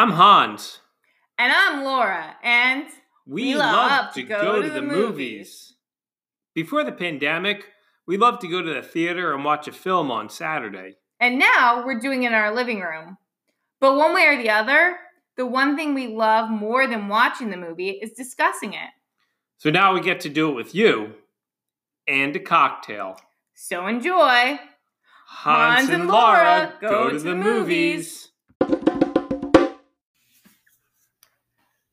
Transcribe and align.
I'm 0.00 0.12
Hans. 0.12 0.78
And 1.36 1.52
I'm 1.52 1.84
Laura, 1.84 2.34
and 2.42 2.86
We, 3.26 3.48
We 3.52 3.54
love, 3.56 3.74
love 3.90 4.14
to 4.14 4.22
to 4.22 4.26
go, 4.26 4.40
go 4.40 4.62
to 4.62 4.68
to 4.68 4.72
the, 4.72 4.80
movies. 4.80 4.96
movies. 4.96 5.74
Before 6.54 6.84
the 6.84 6.92
pandemic, 6.92 7.66
we 8.06 8.16
loved 8.16 8.40
to 8.40 8.48
go 8.48 8.62
to 8.62 8.72
the 8.72 8.80
theater 8.80 9.34
and 9.34 9.44
watch 9.44 9.68
a 9.68 9.72
film 9.72 10.10
on 10.10 10.30
Saturday. 10.30 10.94
and 11.20 11.38
now 11.38 11.84
we're 11.84 12.00
doing 12.00 12.22
it 12.22 12.28
in 12.28 12.32
our 12.32 12.54
living 12.54 12.80
room. 12.80 13.18
But 13.78 13.94
one 13.96 14.14
way 14.14 14.24
or 14.26 14.38
the 14.42 14.48
other, 14.48 14.96
the 15.36 15.44
one 15.44 15.76
thing 15.76 15.92
we 15.92 16.06
love 16.06 16.48
more 16.48 16.86
than 16.86 17.08
watching 17.08 17.50
the 17.50 17.58
movie 17.58 17.90
is 17.90 18.12
discussing 18.12 18.72
it. 18.72 18.88
So 19.58 19.68
now 19.68 19.92
we 19.92 20.00
get 20.00 20.20
to 20.20 20.30
do 20.30 20.48
it 20.48 20.54
with 20.54 20.74
you 20.74 21.12
and 22.08 22.34
a 22.34 22.40
cocktail. 22.40 23.20
So 23.52 23.86
enjoy. 23.86 24.60
Hans, 25.26 25.90
and 25.90 26.08
Laura 26.08 26.72
go, 26.80 27.10
to 27.10 27.18
the 27.18 27.34
movies. 27.34 28.29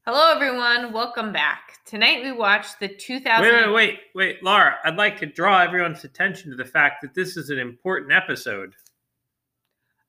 Hello, 0.08 0.32
everyone. 0.34 0.94
Welcome 0.94 1.34
back. 1.34 1.80
Tonight 1.84 2.24
we 2.24 2.32
watched 2.32 2.80
the 2.80 2.88
2000. 2.88 3.42
Wait, 3.42 3.52
wait, 3.52 3.74
wait, 3.74 4.00
wait, 4.16 4.42
Laura. 4.42 4.76
I'd 4.86 4.96
like 4.96 5.20
to 5.20 5.26
draw 5.26 5.60
everyone's 5.60 6.06
attention 6.06 6.50
to 6.50 6.56
the 6.56 6.64
fact 6.64 7.02
that 7.02 7.14
this 7.14 7.36
is 7.36 7.50
an 7.50 7.60
important 7.60 8.14
episode. 8.14 8.74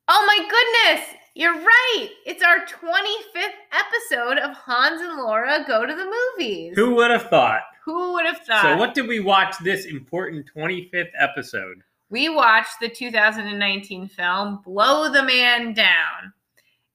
Oh 0.07 0.25
my 0.25 0.39
goodness! 0.39 1.09
You're 1.35 1.53
right. 1.53 2.11
It's 2.27 2.45
our 2.45 2.59
25th 2.59 3.49
episode 3.73 4.39
of 4.39 4.57
Hans 4.57 5.01
and 5.01 5.19
Laura 5.19 5.65
go 5.67 5.85
to 5.85 5.93
the 5.93 6.15
movies. 6.37 6.75
Who 6.77 6.95
would 6.95 7.11
have 7.11 7.29
thought? 7.29 7.63
Who 7.85 8.13
would 8.13 8.25
have 8.25 8.39
thought? 8.47 8.63
So, 8.63 8.77
what 8.77 8.95
did 8.95 9.09
we 9.09 9.19
watch 9.19 9.57
this 9.65 9.85
important 9.85 10.49
25th 10.57 11.11
episode? 11.19 11.83
we 12.09 12.29
watched 12.29 12.79
the 12.81 12.89
2019 12.89 14.07
film 14.07 14.61
Blow 14.65 15.11
the 15.11 15.25
Man 15.25 15.73
Down. 15.73 16.33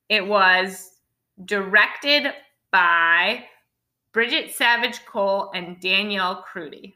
It 0.07 0.25
was 0.25 0.91
directed 1.43 2.31
by 2.73 3.45
Bridget 4.11 4.51
Savage 4.53 5.05
Cole 5.05 5.51
and 5.55 5.79
Danielle 5.79 6.43
Krudy. 6.43 6.95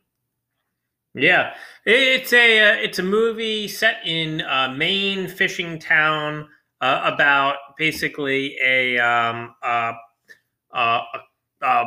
Yeah, 1.14 1.54
it's 1.86 2.34
a 2.34 2.60
uh, 2.60 2.74
it's 2.76 3.00
a 3.00 3.04
movie 3.04 3.68
set 3.70 4.06
in 4.06 4.42
a 4.42 4.76
Maine 4.76 5.28
fishing 5.30 5.80
town 5.80 6.50
uh, 6.82 7.02
about 7.06 7.56
basically 7.78 8.58
a 8.62 9.00
um 9.00 9.56
uh 9.64 9.94
uh 10.74 11.02
uh, 11.62 11.86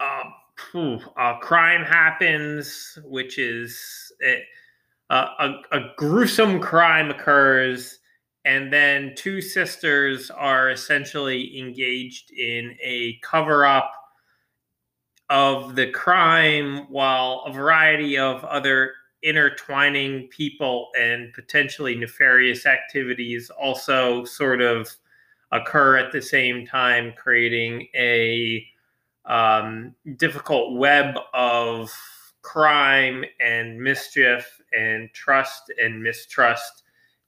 uh, 0.00 0.22
phew, 0.70 1.00
a 1.18 1.34
crime 1.40 1.84
happens, 1.84 2.98
which 3.04 3.38
is 3.38 4.10
uh, 5.10 5.26
a 5.38 5.48
a 5.72 5.80
gruesome 5.96 6.60
crime 6.60 7.10
occurs, 7.10 7.98
and 8.44 8.72
then 8.72 9.14
two 9.16 9.40
sisters 9.40 10.30
are 10.30 10.70
essentially 10.70 11.58
engaged 11.58 12.32
in 12.32 12.76
a 12.82 13.18
cover 13.22 13.64
up 13.64 13.92
of 15.30 15.76
the 15.76 15.90
crime 15.90 16.86
while 16.90 17.44
a 17.46 17.52
variety 17.52 18.18
of 18.18 18.44
other 18.44 18.92
intertwining 19.22 20.26
people 20.28 20.88
and 20.98 21.32
potentially 21.32 21.94
nefarious 21.94 22.66
activities 22.66 23.50
also 23.50 24.24
sort 24.24 24.60
of 24.60 24.90
occur 25.52 25.96
at 25.96 26.10
the 26.12 26.20
same 26.20 26.66
time 26.66 27.12
creating 27.16 27.86
a 27.94 28.66
um, 29.26 29.94
difficult 30.16 30.76
web 30.76 31.14
of 31.32 31.92
crime 32.42 33.24
and 33.40 33.78
mischief 33.80 34.60
and 34.76 35.08
trust 35.12 35.72
and 35.80 36.02
mistrust 36.02 36.82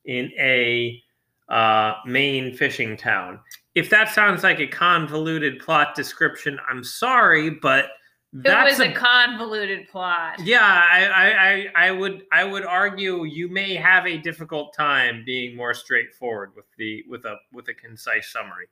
in 0.05 0.31
a 0.39 1.03
uh, 1.49 1.95
Maine 2.07 2.55
fishing 2.55 2.97
town 2.97 3.41
if 3.75 3.91
that 3.91 4.11
sounds 4.11 4.43
like 4.43 4.61
a 4.61 4.67
convoluted 4.67 5.59
plot 5.59 5.95
description, 5.95 6.59
I'm 6.69 6.85
sorry, 6.85 7.51
but 7.51 7.87
that's 8.33 8.79
it 8.79 8.83
was 8.83 8.91
a, 8.91 8.93
convoluted 8.93 9.89
plot. 9.89 10.41
yeah. 10.45 10.61
I, 10.61 11.05
I, 11.05 11.29
I, 11.29 11.89
I 11.89 11.91
would 11.91 12.25
I 12.33 12.45
would 12.45 12.65
argue 12.65 13.25
you 13.25 13.49
may 13.49 13.75
have 13.75 14.07
a 14.07 14.19
difficult 14.19 14.75
time 14.75 15.23
being 15.25 15.57
more 15.57 15.75
straightforward 15.75 16.53
with 16.57 16.67
the 16.77 17.05
with 17.09 17.25
a 17.25 17.37
with 17.53 17.69
a 17.69 17.75
concise 17.75 18.33
summary. 18.33 18.67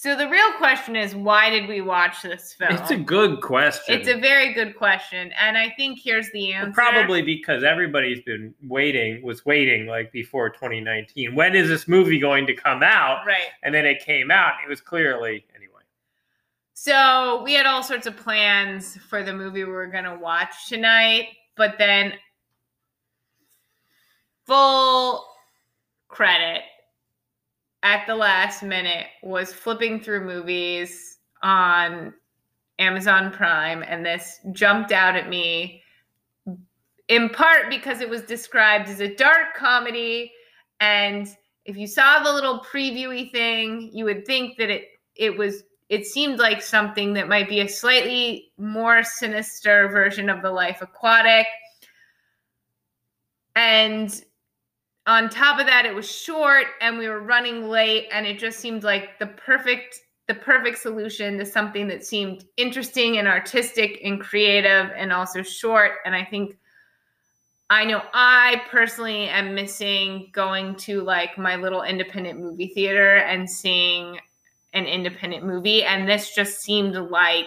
So 0.00 0.16
the 0.16 0.30
real 0.30 0.50
question 0.52 0.96
is 0.96 1.14
why 1.14 1.50
did 1.50 1.68
we 1.68 1.82
watch 1.82 2.22
this 2.22 2.54
film? 2.54 2.72
It's 2.72 2.90
a 2.90 2.96
good 2.96 3.42
question. 3.42 4.00
It's 4.00 4.08
a 4.08 4.18
very 4.18 4.54
good 4.54 4.74
question, 4.74 5.30
and 5.38 5.58
I 5.58 5.74
think 5.76 5.98
here's 6.02 6.30
the 6.30 6.54
answer. 6.54 6.72
Probably 6.72 7.20
because 7.20 7.64
everybody's 7.64 8.22
been 8.22 8.54
waiting, 8.62 9.22
was 9.22 9.44
waiting 9.44 9.86
like 9.86 10.10
before 10.10 10.48
2019. 10.48 11.34
When 11.34 11.54
is 11.54 11.68
this 11.68 11.86
movie 11.86 12.18
going 12.18 12.46
to 12.46 12.54
come 12.54 12.82
out? 12.82 13.26
right. 13.26 13.48
And 13.62 13.74
then 13.74 13.84
it 13.84 14.02
came 14.02 14.30
out. 14.30 14.54
It 14.64 14.70
was 14.70 14.80
clearly 14.80 15.44
anyway. 15.54 15.82
So 16.72 17.42
we 17.42 17.52
had 17.52 17.66
all 17.66 17.82
sorts 17.82 18.06
of 18.06 18.16
plans 18.16 18.96
for 19.10 19.22
the 19.22 19.34
movie 19.34 19.64
we 19.64 19.70
were 19.70 19.86
gonna 19.86 20.18
watch 20.18 20.66
tonight, 20.70 21.26
but 21.58 21.74
then 21.76 22.14
full 24.46 25.26
credit 26.08 26.62
at 27.82 28.06
the 28.06 28.14
last 28.14 28.62
minute 28.62 29.06
was 29.22 29.52
flipping 29.52 30.00
through 30.00 30.24
movies 30.24 31.18
on 31.42 32.12
Amazon 32.78 33.30
Prime, 33.30 33.82
and 33.86 34.04
this 34.04 34.40
jumped 34.52 34.92
out 34.92 35.16
at 35.16 35.28
me 35.28 35.82
in 37.08 37.28
part 37.28 37.68
because 37.68 38.00
it 38.00 38.08
was 38.08 38.22
described 38.22 38.88
as 38.88 39.00
a 39.00 39.14
dark 39.14 39.54
comedy. 39.56 40.32
And 40.78 41.28
if 41.64 41.76
you 41.76 41.86
saw 41.86 42.22
the 42.22 42.32
little 42.32 42.60
previewy 42.60 43.30
thing 43.30 43.90
you 43.92 44.04
would 44.04 44.24
think 44.24 44.56
that 44.56 44.70
it 44.70 44.88
it 45.16 45.36
was 45.36 45.64
it 45.90 46.06
seemed 46.06 46.38
like 46.38 46.62
something 46.62 47.12
that 47.14 47.28
might 47.28 47.48
be 47.48 47.60
a 47.60 47.68
slightly 47.68 48.52
more 48.56 49.02
sinister 49.02 49.88
version 49.88 50.30
of 50.30 50.40
the 50.40 50.50
life 50.50 50.80
aquatic. 50.82 51.46
And 53.56 54.24
on 55.06 55.28
top 55.28 55.58
of 55.58 55.66
that 55.66 55.86
it 55.86 55.94
was 55.94 56.10
short 56.10 56.66
and 56.80 56.98
we 56.98 57.08
were 57.08 57.20
running 57.20 57.68
late 57.68 58.08
and 58.12 58.26
it 58.26 58.38
just 58.38 58.60
seemed 58.60 58.84
like 58.84 59.18
the 59.18 59.26
perfect 59.26 60.00
the 60.28 60.34
perfect 60.34 60.78
solution 60.78 61.38
to 61.38 61.44
something 61.44 61.88
that 61.88 62.04
seemed 62.04 62.44
interesting 62.56 63.18
and 63.18 63.26
artistic 63.26 64.00
and 64.04 64.20
creative 64.20 64.92
and 64.96 65.12
also 65.12 65.42
short. 65.42 65.92
And 66.04 66.14
i 66.14 66.24
think 66.24 66.56
i 67.70 67.84
know 67.84 68.02
i 68.12 68.62
personally 68.70 69.28
am 69.28 69.54
missing 69.54 70.28
going 70.32 70.76
to 70.76 71.02
like 71.02 71.36
my 71.38 71.56
little 71.56 71.82
independent 71.82 72.38
movie 72.38 72.68
theater 72.68 73.16
and 73.16 73.48
seeing 73.48 74.18
an 74.72 74.86
independent 74.86 75.44
movie. 75.44 75.84
And 75.84 76.08
this 76.08 76.34
just 76.34 76.60
seemed 76.60 76.94
like 76.94 77.46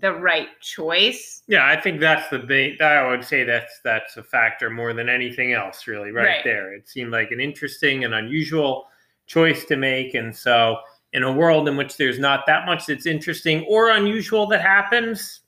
the 0.00 0.12
right 0.12 0.48
choice 0.60 1.42
Yeah, 1.46 1.66
I 1.66 1.80
think 1.80 2.00
that's 2.00 2.28
the 2.28 2.38
big. 2.38 2.80
I 2.82 3.08
would 3.08 3.24
say 3.24 3.44
that's 3.44 3.80
that's 3.84 4.16
a 4.16 4.22
factor 4.22 4.68
more 4.70 4.92
than 4.92 5.08
anything 5.08 5.52
else, 5.52 5.86
really, 5.86 6.10
right, 6.10 6.24
Right. 6.26 6.44
there. 6.44 6.74
It 6.74 6.88
seemed 6.88 7.10
like 7.12 7.30
an 7.30 7.40
interesting 7.40 8.04
and 8.04 8.14
unusual 8.14 8.88
choice 9.26 9.64
to 9.66 9.76
make, 9.76 10.14
and 10.14 10.34
so 10.34 10.78
in 11.14 11.22
a 11.22 11.32
world 11.32 11.68
in 11.68 11.76
which 11.76 11.96
there's 11.96 12.18
not 12.18 12.44
that 12.46 12.66
much 12.66 12.86
that's 12.86 13.06
interesting 13.06 13.64
or 13.68 13.90
unusual 13.90 14.46
that 14.46 14.60
happens, 14.60 15.40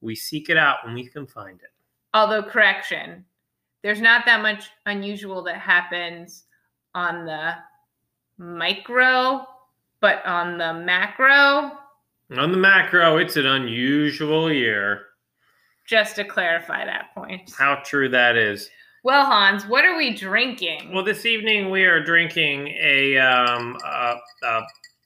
we 0.00 0.14
seek 0.14 0.48
it 0.48 0.56
out 0.56 0.78
when 0.84 0.94
we 0.94 1.06
can 1.06 1.26
find 1.26 1.60
it. 1.60 1.70
although 2.14 2.42
correction 2.42 3.24
there's 3.82 4.00
not 4.00 4.24
that 4.26 4.40
much 4.42 4.70
unusual 4.86 5.42
that 5.42 5.56
happens 5.56 6.44
on 6.94 7.24
the 7.26 7.54
micro 8.38 9.46
but 10.00 10.24
on 10.26 10.58
the 10.58 10.72
macro 10.74 11.72
On 12.38 12.50
the 12.50 12.56
macro, 12.58 13.18
it's 13.18 13.36
an 13.36 13.46
unusual 13.46 14.50
year. 14.50 15.02
just 15.86 16.16
to 16.16 16.24
clarify 16.24 16.84
that 16.84 17.14
point 17.14 17.52
How 17.58 17.76
true 17.84 18.08
that 18.08 18.36
is. 18.36 18.70
well 19.04 19.26
hans 19.26 19.66
what 19.66 19.84
are 19.84 19.96
we 19.96 20.14
drinking 20.14 20.92
Well, 20.94 21.04
this 21.04 21.26
evening 21.26 21.70
we 21.70 21.84
are 21.84 22.02
drinking 22.02 22.68
a, 22.80 23.18
um, 23.18 23.76
a, 23.84 24.16
a 24.44 24.62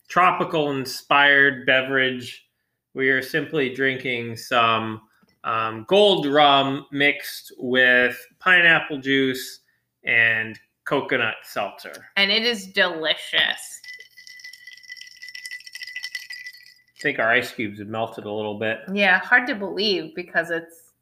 tropical 0.08 0.70
inspired 0.72 1.66
beverage. 1.66 2.46
We 2.94 3.08
are 3.08 3.22
simply 3.22 3.74
drinking 3.74 4.36
some 4.36 5.00
um, 5.44 5.84
gold 5.88 6.26
rum 6.26 6.86
mixed 6.92 7.52
with 7.58 8.16
pineapple 8.38 8.98
juice 8.98 9.60
and 10.04 10.58
coconut 10.84 11.36
seltzer. 11.42 11.94
and 12.16 12.30
it 12.30 12.44
is 12.44 12.68
delicious 12.68 13.80
I 16.95 16.95
think 17.06 17.20
our 17.20 17.30
ice 17.30 17.52
cubes 17.52 17.78
have 17.78 17.86
melted 17.86 18.24
a 18.24 18.30
little 18.32 18.58
bit. 18.58 18.80
yeah 18.92 19.18
hard 19.20 19.46
to 19.46 19.54
believe 19.54 20.12
because 20.16 20.50
it's 20.50 20.92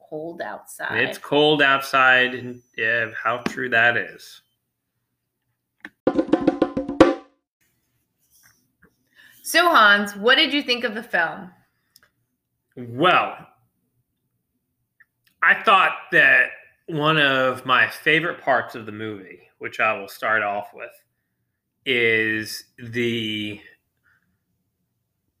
cold 0.00 0.42
outside 0.42 1.00
It's 1.00 1.16
cold 1.16 1.62
outside, 1.62 2.34
and 2.34 2.60
yeah, 2.76 3.10
how 3.22 3.38
true 3.38 3.68
that 3.70 3.96
is. 3.96 4.42
so 9.42 9.68
hans 9.70 10.16
what 10.16 10.36
did 10.36 10.52
you 10.52 10.62
think 10.62 10.82
of 10.84 10.94
the 10.94 11.02
film 11.02 11.50
Well, 12.76 13.36
I 15.42 15.62
thought 15.62 15.92
that 16.10 16.46
one 16.86 17.18
of 17.18 17.64
my 17.64 17.88
favorite 17.88 18.40
parts 18.40 18.74
of 18.74 18.84
the 18.86 18.92
movie, 18.92 19.40
which 19.58 19.78
I 19.78 19.92
will 19.96 20.08
start 20.08 20.42
off 20.42 20.68
with, 20.74 20.90
is 21.86 22.64
the 22.78 23.60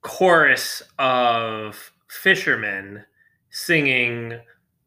chorus 0.04 0.82
of 0.98 1.92
fishermen 2.08 3.04
singing 3.50 4.38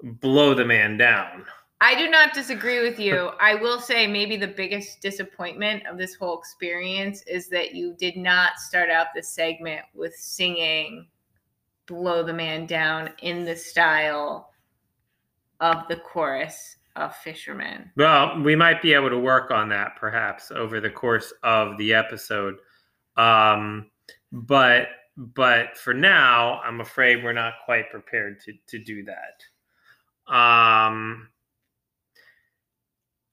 "Blow 0.01 0.53
the 0.53 0.63
Man 0.63 0.95
Down." 0.95 1.45
I 1.81 1.95
do 1.95 2.09
not 2.09 2.33
disagree 2.33 2.81
with 2.81 2.99
you. 2.99 3.31
I 3.39 3.53
will 3.53 3.79
say 3.79 4.07
maybe 4.07 4.35
the 4.35 4.47
biggest 4.47 5.01
disappointment 5.01 5.85
of 5.85 5.97
this 5.97 6.15
whole 6.15 6.39
experience 6.39 7.21
is 7.23 7.49
that 7.49 7.75
you 7.75 7.93
did 7.99 8.15
not 8.15 8.57
start 8.57 8.89
out 8.89 9.07
this 9.13 9.29
segment 9.29 9.81
with 9.93 10.15
singing 10.15 11.07
Blow 11.85 12.23
the 12.23 12.33
Man 12.33 12.65
Down 12.65 13.09
in 13.21 13.45
the 13.45 13.55
style 13.55 14.51
of 15.59 15.87
the 15.87 15.97
chorus 15.97 16.77
of 16.95 17.15
Fishermen. 17.15 17.91
Well, 17.95 18.41
we 18.41 18.55
might 18.55 18.81
be 18.81 18.93
able 18.93 19.09
to 19.09 19.19
work 19.19 19.51
on 19.51 19.69
that 19.69 19.95
perhaps 19.97 20.51
over 20.51 20.79
the 20.79 20.89
course 20.89 21.31
of 21.43 21.77
the 21.77 21.93
episode. 21.93 22.55
Um, 23.17 23.91
but 24.31 24.87
but 25.17 25.77
for 25.77 25.93
now, 25.93 26.61
I'm 26.61 26.79
afraid 26.79 27.23
we're 27.23 27.33
not 27.33 27.55
quite 27.65 27.89
prepared 27.89 28.39
to 28.41 28.53
to 28.67 28.77
do 28.79 29.03
that. 29.05 30.33
Um, 30.33 31.29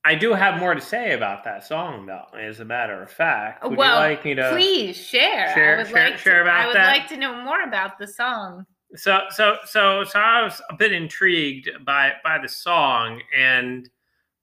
I 0.06 0.14
do 0.14 0.32
have 0.34 0.58
more 0.58 0.75
to 0.75 0.81
say 0.81 1.12
about 1.12 1.44
that 1.44 1.64
song, 1.66 2.06
though. 2.06 2.26
As 2.38 2.60
a 2.60 2.64
matter 2.64 3.02
of 3.02 3.10
fact, 3.10 3.64
would 3.64 3.76
well, 3.78 3.96
you 4.02 4.08
like 4.08 4.25
me 4.25 4.34
to 4.34 4.50
please 4.52 4.96
share. 4.96 5.52
share- 5.54 5.75
I 5.75 5.78
would 5.78 5.86
share- 5.88 6.10
like 6.10 6.19
share 6.19 6.36
to, 6.36 6.42
about 6.42 6.60
I 6.60 6.66
would 6.66 6.76
that? 6.76 6.86
like 6.96 7.08
to 7.08 7.16
know 7.16 7.42
more 7.42 7.62
about 7.62 7.98
the 7.98 8.06
song. 8.06 8.66
So 8.96 9.22
so 9.30 9.58
so 9.66 10.04
so 10.04 10.19
I 10.20 10.42
was 10.42 10.60
a 10.70 10.75
bit 10.76 10.92
intrigued 10.92 11.69
by 11.84 12.12
by 12.22 12.38
the 12.38 12.48
song 12.48 13.20
and 13.37 13.90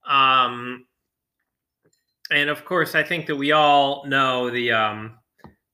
um 0.06 0.86
and 2.32 2.50
of 2.50 2.66
course 2.66 2.94
I 2.94 3.02
think 3.04 3.28
that 3.28 3.36
we 3.38 3.54
all 3.54 4.06
know 4.08 4.50
the 4.50 4.74
um 4.74 5.18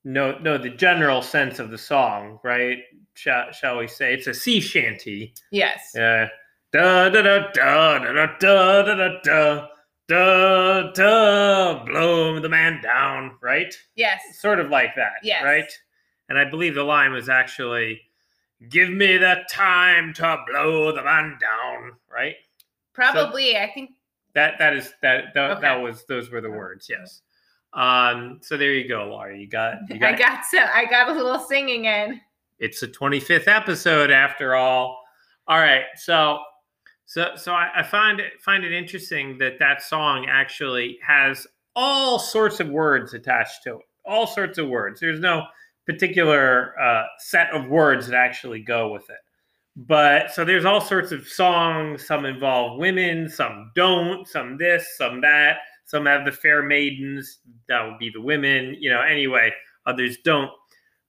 know 0.07 0.37
know 0.39 0.57
the 0.57 0.69
general 0.69 1.21
sense 1.21 1.59
of 1.59 1.69
the 1.69 1.77
song, 1.77 2.39
right? 2.43 2.79
Shall, 3.13 3.51
shall 3.51 3.77
we 3.77 3.87
say 3.87 4.13
it's 4.13 4.27
a 4.27 4.33
sea 4.33 4.59
shanty. 4.59 5.33
Yes. 5.51 5.95
Uh, 5.95 6.27
da 6.71 7.09
da 7.09 7.21
da 7.21 7.39
da 7.51 7.97
da 7.99 8.25
da 8.25 8.25
da 8.39 8.83
da 8.83 8.95
da 8.95 9.19
da 9.23 9.67
da 10.07 10.91
da 10.93 11.83
blow 11.85 12.39
the 12.39 12.49
man 12.49 12.81
down, 12.81 13.37
right? 13.41 13.73
Yes. 13.95 14.21
sort 14.39 14.59
of 14.59 14.69
like 14.69 14.95
that, 14.95 15.13
Yes. 15.23 15.43
right? 15.43 15.71
And 16.29 16.37
I 16.37 16.45
believe 16.45 16.75
the 16.75 16.83
line 16.83 17.11
was 17.11 17.27
actually, 17.29 18.01
"Give 18.69 18.89
me 18.89 19.17
the 19.17 19.43
time 19.49 20.13
to 20.15 20.37
blow 20.47 20.91
the 20.91 21.03
man 21.03 21.37
down," 21.39 21.93
right? 22.09 22.35
Probably. 22.93 23.57
I 23.57 23.69
think 23.73 23.91
That 24.33 24.59
that 24.59 24.73
is 24.75 24.93
that 25.01 25.33
that, 25.33 25.51
Okay. 25.51 25.61
that 25.61 25.75
was 25.81 26.05
those 26.05 26.29
were 26.29 26.41
the 26.41 26.51
words, 26.51 26.87
yes. 26.89 27.21
Um, 27.77 28.39
so 28.41 28.57
there 28.57 28.73
you 28.73 28.89
go, 28.89 29.05
Laura. 29.05 29.37
You 29.37 29.47
got 29.47 29.75
you 29.89 29.95
I 30.01 30.11
got. 30.11 30.19
got 30.19 30.45
so 30.49 30.57
I 30.57 30.85
got 30.85 31.09
a 31.09 31.13
little 31.13 31.39
singing 31.39 31.85
in. 31.85 32.19
it's 32.59 32.79
the 32.81 32.87
twenty 32.87 33.19
fifth 33.19 33.47
episode 33.47 34.11
after 34.11 34.55
all. 34.55 34.99
All 35.47 35.59
right, 35.59 35.83
so 35.95 36.39
so 37.05 37.29
so 37.35 37.53
I, 37.53 37.69
I 37.77 37.83
find 37.83 38.19
it 38.19 38.33
find 38.43 38.63
it 38.65 38.73
interesting 38.73 39.37
that 39.37 39.59
that 39.59 39.81
song 39.81 40.25
actually 40.27 40.97
has 41.05 41.45
all 41.75 42.17
sorts 42.19 42.59
of 42.59 42.67
words 42.69 43.13
attached 43.13 43.63
to 43.65 43.75
it. 43.75 43.85
All 44.05 44.25
sorts 44.25 44.57
of 44.57 44.67
words. 44.67 44.99
There's 44.99 45.19
no 45.19 45.43
particular 45.85 46.73
uh, 46.81 47.03
set 47.19 47.51
of 47.51 47.67
words 47.69 48.07
that 48.07 48.15
actually 48.17 48.61
go 48.61 48.91
with 48.91 49.07
it. 49.09 49.17
But 49.75 50.31
so 50.33 50.43
there's 50.43 50.65
all 50.65 50.81
sorts 50.81 51.11
of 51.11 51.27
songs. 51.27 52.05
Some 52.07 52.25
involve 52.25 52.79
women, 52.79 53.29
some 53.29 53.71
don't. 53.75 54.27
Some 54.27 54.57
this, 54.57 54.97
some 54.97 55.21
that. 55.21 55.57
Some 55.87 56.05
have 56.05 56.25
the 56.25 56.31
fair 56.31 56.61
maidens. 56.61 57.39
That 57.69 57.83
would 57.85 57.97
be 57.97 58.09
the 58.09 58.21
women. 58.21 58.75
You 58.79 58.91
know. 58.91 59.01
Anyway, 59.01 59.51
others 59.85 60.17
don't. 60.23 60.51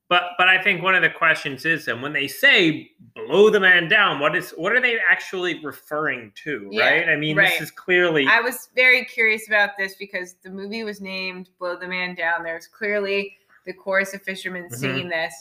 But 0.08 0.30
but 0.38 0.48
I 0.48 0.62
think 0.62 0.82
one 0.82 0.94
of 0.94 1.02
the 1.02 1.10
questions 1.10 1.66
is, 1.66 1.88
and 1.88 2.00
when 2.00 2.12
they 2.12 2.28
say 2.28 2.92
blow 3.14 3.50
the 3.50 3.60
man 3.60 3.88
down, 3.88 4.20
what 4.20 4.36
is 4.36 4.52
what 4.56 4.72
are 4.72 4.80
they 4.80 4.98
actually 4.98 5.62
referring 5.62 6.32
to? 6.44 6.68
Yeah, 6.70 6.88
right. 6.88 7.08
I 7.08 7.16
mean, 7.16 7.36
right. 7.36 7.50
this 7.50 7.60
is 7.60 7.70
clearly 7.72 8.26
I 8.26 8.40
was 8.40 8.68
very 8.74 9.04
curious 9.04 9.48
about 9.48 9.70
this 9.76 9.96
because 9.96 10.36
the 10.42 10.48
movie 10.50 10.84
was 10.84 11.00
named 11.00 11.50
Blow 11.58 11.76
the 11.76 11.88
Man 11.88 12.14
Down. 12.14 12.44
There's 12.44 12.68
clearly 12.68 13.36
the 13.66 13.74
chorus 13.74 14.14
of 14.14 14.22
fishermen 14.22 14.68
Mhm. 14.70 14.76
singing 14.76 15.08
this. 15.08 15.34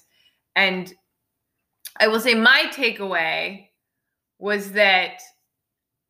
And 0.57 0.93
I 1.99 2.07
will 2.07 2.19
say 2.19 2.33
my 2.33 2.65
takeaway 2.73 3.69
was 4.39 4.71
that 4.73 5.21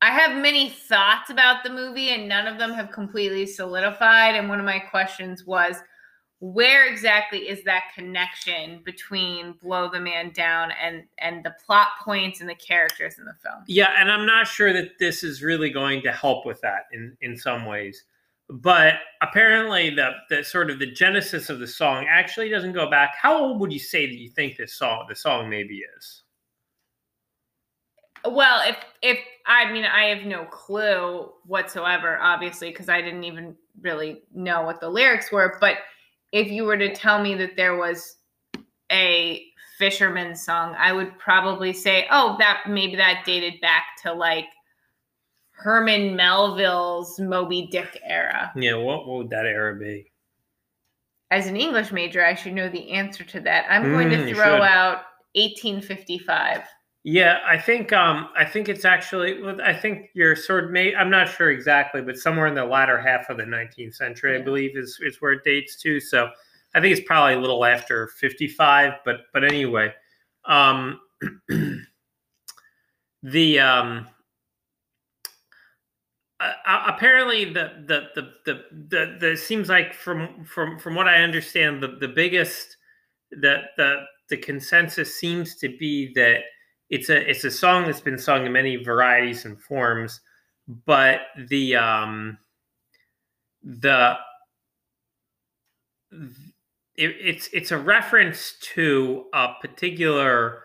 I 0.00 0.10
have 0.10 0.40
many 0.40 0.70
thoughts 0.70 1.30
about 1.30 1.64
the 1.64 1.70
movie 1.70 2.10
and 2.10 2.28
none 2.28 2.46
of 2.46 2.58
them 2.58 2.72
have 2.72 2.92
completely 2.92 3.46
solidified. 3.46 4.36
And 4.36 4.48
one 4.48 4.60
of 4.60 4.64
my 4.64 4.78
questions 4.78 5.44
was 5.44 5.76
where 6.40 6.86
exactly 6.86 7.48
is 7.48 7.64
that 7.64 7.84
connection 7.94 8.80
between 8.84 9.54
Blow 9.60 9.90
the 9.90 9.98
Man 9.98 10.30
Down 10.32 10.70
and 10.80 11.02
and 11.18 11.44
the 11.44 11.54
plot 11.64 11.88
points 12.00 12.40
and 12.40 12.48
the 12.48 12.54
characters 12.54 13.18
in 13.18 13.24
the 13.24 13.34
film? 13.42 13.64
Yeah, 13.66 13.92
and 13.98 14.10
I'm 14.10 14.24
not 14.24 14.46
sure 14.46 14.72
that 14.72 14.98
this 15.00 15.24
is 15.24 15.42
really 15.42 15.70
going 15.70 16.02
to 16.02 16.12
help 16.12 16.46
with 16.46 16.60
that 16.60 16.82
in 16.92 17.16
in 17.20 17.36
some 17.36 17.66
ways. 17.66 18.04
But 18.48 18.94
apparently 19.20 19.90
the 19.90 20.12
the 20.30 20.44
sort 20.44 20.70
of 20.70 20.78
the 20.78 20.90
genesis 20.90 21.50
of 21.50 21.58
the 21.58 21.66
song 21.66 22.06
actually 22.08 22.50
doesn't 22.50 22.72
go 22.72 22.88
back. 22.88 23.16
How 23.20 23.36
old 23.36 23.60
would 23.60 23.72
you 23.72 23.80
say 23.80 24.06
that 24.06 24.16
you 24.16 24.30
think 24.30 24.56
this 24.56 24.74
song 24.74 25.06
the 25.08 25.16
song 25.16 25.50
maybe 25.50 25.82
is? 25.96 26.17
Well, 28.24 28.62
if 28.68 28.76
if 29.02 29.18
I 29.46 29.70
mean 29.72 29.84
I 29.84 30.06
have 30.06 30.26
no 30.26 30.44
clue 30.46 31.30
whatsoever, 31.46 32.18
obviously, 32.20 32.70
because 32.70 32.88
I 32.88 33.00
didn't 33.00 33.24
even 33.24 33.54
really 33.80 34.22
know 34.34 34.62
what 34.62 34.80
the 34.80 34.88
lyrics 34.88 35.30
were. 35.32 35.56
But 35.60 35.78
if 36.32 36.48
you 36.50 36.64
were 36.64 36.76
to 36.76 36.94
tell 36.94 37.22
me 37.22 37.34
that 37.36 37.56
there 37.56 37.76
was 37.76 38.16
a 38.90 39.44
fisherman 39.78 40.34
song, 40.34 40.74
I 40.78 40.92
would 40.92 41.18
probably 41.18 41.72
say, 41.72 42.06
oh, 42.10 42.36
that 42.38 42.64
maybe 42.68 42.96
that 42.96 43.22
dated 43.24 43.60
back 43.60 43.84
to 44.02 44.12
like 44.12 44.46
Herman 45.52 46.16
Melville's 46.16 47.18
Moby 47.20 47.68
Dick 47.70 48.00
era. 48.04 48.52
Yeah, 48.56 48.74
what, 48.74 49.06
what 49.06 49.18
would 49.18 49.30
that 49.30 49.46
era 49.46 49.74
be? 49.74 50.10
As 51.30 51.46
an 51.46 51.56
English 51.56 51.92
major, 51.92 52.24
I 52.24 52.34
should 52.34 52.54
know 52.54 52.68
the 52.68 52.90
answer 52.90 53.22
to 53.24 53.40
that. 53.40 53.66
I'm 53.68 53.90
going 53.90 54.08
Mm, 54.08 54.28
to 54.28 54.34
throw 54.34 54.62
out 54.62 55.02
1855. 55.34 56.62
Yeah, 57.10 57.38
I 57.48 57.56
think 57.56 57.90
um 57.94 58.28
I 58.36 58.44
think 58.44 58.68
it's 58.68 58.84
actually 58.84 59.40
I 59.64 59.72
think 59.72 60.10
you're 60.12 60.36
sort 60.36 60.64
of 60.64 60.70
may 60.70 60.94
I'm 60.94 61.08
not 61.08 61.26
sure 61.26 61.50
exactly, 61.50 62.02
but 62.02 62.18
somewhere 62.18 62.46
in 62.46 62.54
the 62.54 62.66
latter 62.66 63.00
half 63.00 63.30
of 63.30 63.38
the 63.38 63.44
19th 63.44 63.94
century, 63.94 64.36
I 64.38 64.42
believe 64.42 64.76
is 64.76 64.98
is 65.00 65.16
where 65.22 65.32
it 65.32 65.42
dates 65.42 65.80
to. 65.84 66.00
So 66.00 66.28
I 66.74 66.82
think 66.82 66.94
it's 66.94 67.06
probably 67.06 67.32
a 67.32 67.40
little 67.40 67.64
after 67.64 68.08
55, 68.08 68.92
but 69.06 69.20
but 69.32 69.42
anyway, 69.42 69.90
um 70.44 71.00
the 73.22 73.58
um 73.58 74.06
uh, 76.40 76.52
apparently 76.88 77.46
the 77.46 77.84
the 77.86 78.08
the 78.16 78.32
the 78.44 78.64
the, 78.90 79.16
the 79.18 79.36
seems 79.38 79.70
like 79.70 79.94
from 79.94 80.44
from 80.44 80.78
from 80.78 80.94
what 80.94 81.08
I 81.08 81.22
understand 81.22 81.82
the 81.82 81.88
the 81.88 82.08
biggest 82.08 82.76
the 83.30 83.62
the 83.78 84.02
the 84.28 84.36
consensus 84.36 85.14
seems 85.16 85.56
to 85.56 85.70
be 85.78 86.12
that 86.14 86.42
it's 86.90 87.10
a 87.10 87.28
it's 87.28 87.44
a 87.44 87.50
song 87.50 87.84
that's 87.84 88.00
been 88.00 88.18
sung 88.18 88.46
in 88.46 88.52
many 88.52 88.76
varieties 88.76 89.44
and 89.44 89.60
forms, 89.60 90.20
but 90.86 91.20
the 91.48 91.76
um 91.76 92.38
the 93.62 94.16
it, 96.10 97.16
it's 97.20 97.48
it's 97.52 97.70
a 97.70 97.78
reference 97.78 98.54
to 98.74 99.26
a 99.32 99.48
particular 99.60 100.62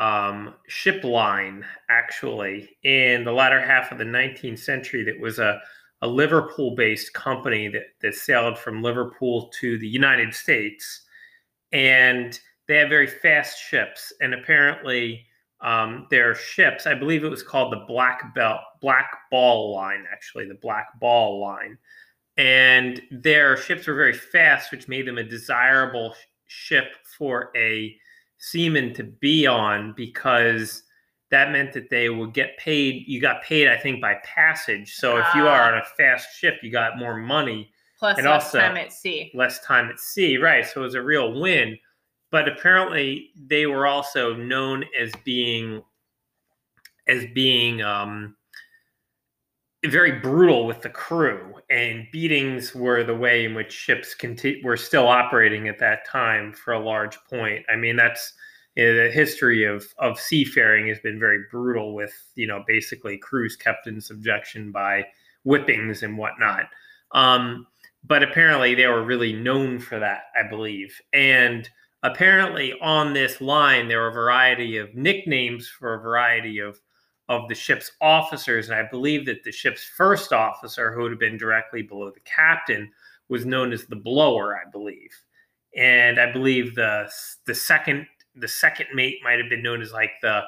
um, 0.00 0.54
ship 0.66 1.04
line 1.04 1.64
actually 1.90 2.76
in 2.82 3.22
the 3.22 3.32
latter 3.32 3.60
half 3.60 3.92
of 3.92 3.98
the 3.98 4.04
19th 4.04 4.58
century 4.58 5.04
that 5.04 5.20
was 5.20 5.38
a, 5.38 5.60
a 6.00 6.08
Liverpool 6.08 6.74
based 6.74 7.12
company 7.12 7.68
that, 7.68 7.82
that 8.00 8.14
sailed 8.14 8.58
from 8.58 8.82
Liverpool 8.82 9.50
to 9.60 9.78
the 9.78 9.86
United 9.86 10.32
States. 10.32 11.02
And 11.72 12.40
they 12.66 12.76
had 12.76 12.88
very 12.88 13.06
fast 13.06 13.58
ships 13.58 14.10
and 14.22 14.32
apparently 14.32 15.26
um, 15.62 16.06
their 16.10 16.34
ships 16.34 16.86
i 16.86 16.94
believe 16.94 17.22
it 17.24 17.28
was 17.28 17.42
called 17.42 17.72
the 17.72 17.84
black 17.86 18.34
belt 18.34 18.60
black 18.80 19.10
ball 19.30 19.74
line 19.74 20.04
actually 20.12 20.46
the 20.46 20.54
black 20.62 20.86
ball 21.00 21.40
line 21.40 21.76
and 22.36 23.02
their 23.10 23.56
ships 23.56 23.86
were 23.86 23.94
very 23.94 24.14
fast 24.14 24.70
which 24.70 24.88
made 24.88 25.06
them 25.06 25.18
a 25.18 25.22
desirable 25.22 26.14
sh- 26.14 26.16
ship 26.46 26.94
for 27.18 27.50
a 27.56 27.94
seaman 28.38 28.94
to 28.94 29.04
be 29.04 29.46
on 29.46 29.92
because 29.96 30.82
that 31.30 31.52
meant 31.52 31.72
that 31.72 31.90
they 31.90 32.08
would 32.08 32.32
get 32.32 32.56
paid 32.56 33.04
you 33.06 33.20
got 33.20 33.42
paid 33.42 33.68
i 33.68 33.76
think 33.76 34.00
by 34.00 34.14
passage 34.24 34.94
so 34.94 35.18
if 35.18 35.26
you 35.34 35.46
are 35.46 35.60
Ah. 35.62 35.72
on 35.72 35.78
a 35.78 35.84
fast 35.96 36.38
ship 36.38 36.54
you 36.62 36.70
got 36.70 36.98
more 36.98 37.16
money 37.16 37.70
Plus 37.98 38.16
And 38.16 38.26
less 38.26 38.44
also- 38.46 38.60
time 38.60 38.78
at 38.78 38.92
sea. 38.94 39.30
less 39.34 39.62
time 39.62 39.90
at 39.90 40.00
sea, 40.00 40.38
right? 40.38 40.64
So 40.64 40.80
it 40.80 40.84
was 40.84 40.94
a 40.94 41.02
real 41.02 41.38
win. 41.38 41.78
But 42.30 42.48
apparently, 42.48 43.30
they 43.36 43.66
were 43.66 43.86
also 43.86 44.34
known 44.34 44.84
as 44.98 45.12
being 45.24 45.82
as 47.08 47.26
being 47.34 47.82
um, 47.82 48.36
very 49.84 50.20
brutal 50.20 50.66
with 50.66 50.82
the 50.82 50.90
crew, 50.90 51.54
and 51.70 52.06
beatings 52.12 52.74
were 52.74 53.02
the 53.02 53.16
way 53.16 53.44
in 53.44 53.54
which 53.54 53.72
ships 53.72 54.14
conti- 54.14 54.62
were 54.62 54.76
still 54.76 55.08
operating 55.08 55.68
at 55.68 55.78
that 55.78 56.06
time 56.06 56.52
for 56.52 56.72
a 56.72 56.78
large 56.78 57.18
point. 57.28 57.64
I 57.72 57.76
mean, 57.76 57.96
that's 57.96 58.34
you 58.76 58.86
know, 58.86 59.04
the 59.04 59.10
history 59.10 59.64
of 59.64 59.86
of 59.98 60.20
seafaring 60.20 60.86
has 60.88 61.00
been 61.00 61.18
very 61.18 61.44
brutal, 61.50 61.94
with 61.94 62.12
you 62.36 62.46
know 62.46 62.62
basically 62.66 63.18
crews 63.18 63.56
kept 63.56 63.86
in 63.86 64.00
subjection 64.00 64.70
by 64.70 65.06
whippings 65.44 66.02
and 66.02 66.16
whatnot. 66.16 66.66
Um, 67.12 67.66
but 68.04 68.22
apparently, 68.22 68.74
they 68.74 68.86
were 68.86 69.04
really 69.04 69.32
known 69.32 69.78
for 69.78 69.98
that, 69.98 70.24
I 70.38 70.48
believe, 70.48 71.00
and 71.12 71.68
apparently 72.02 72.72
on 72.80 73.12
this 73.12 73.40
line 73.40 73.88
there 73.88 74.00
were 74.00 74.08
a 74.08 74.12
variety 74.12 74.78
of 74.78 74.94
nicknames 74.94 75.68
for 75.68 75.94
a 75.94 76.00
variety 76.00 76.58
of 76.58 76.80
of 77.28 77.48
the 77.48 77.54
ship's 77.54 77.92
officers 78.00 78.68
and 78.68 78.78
i 78.78 78.82
believe 78.90 79.26
that 79.26 79.44
the 79.44 79.52
ship's 79.52 79.84
first 79.84 80.32
officer 80.32 80.92
who 80.92 81.02
would 81.02 81.12
have 81.12 81.20
been 81.20 81.36
directly 81.36 81.82
below 81.82 82.10
the 82.10 82.20
captain 82.20 82.90
was 83.28 83.46
known 83.46 83.72
as 83.72 83.84
the 83.86 83.96
blower 83.96 84.56
i 84.56 84.68
believe. 84.70 85.10
And 85.76 86.18
i 86.18 86.30
believe 86.30 86.74
the 86.74 87.08
the 87.46 87.54
second 87.54 88.06
the 88.34 88.48
second 88.48 88.86
mate 88.94 89.18
might 89.22 89.38
have 89.38 89.48
been 89.48 89.62
known 89.62 89.82
as 89.82 89.92
like 89.92 90.12
the 90.22 90.42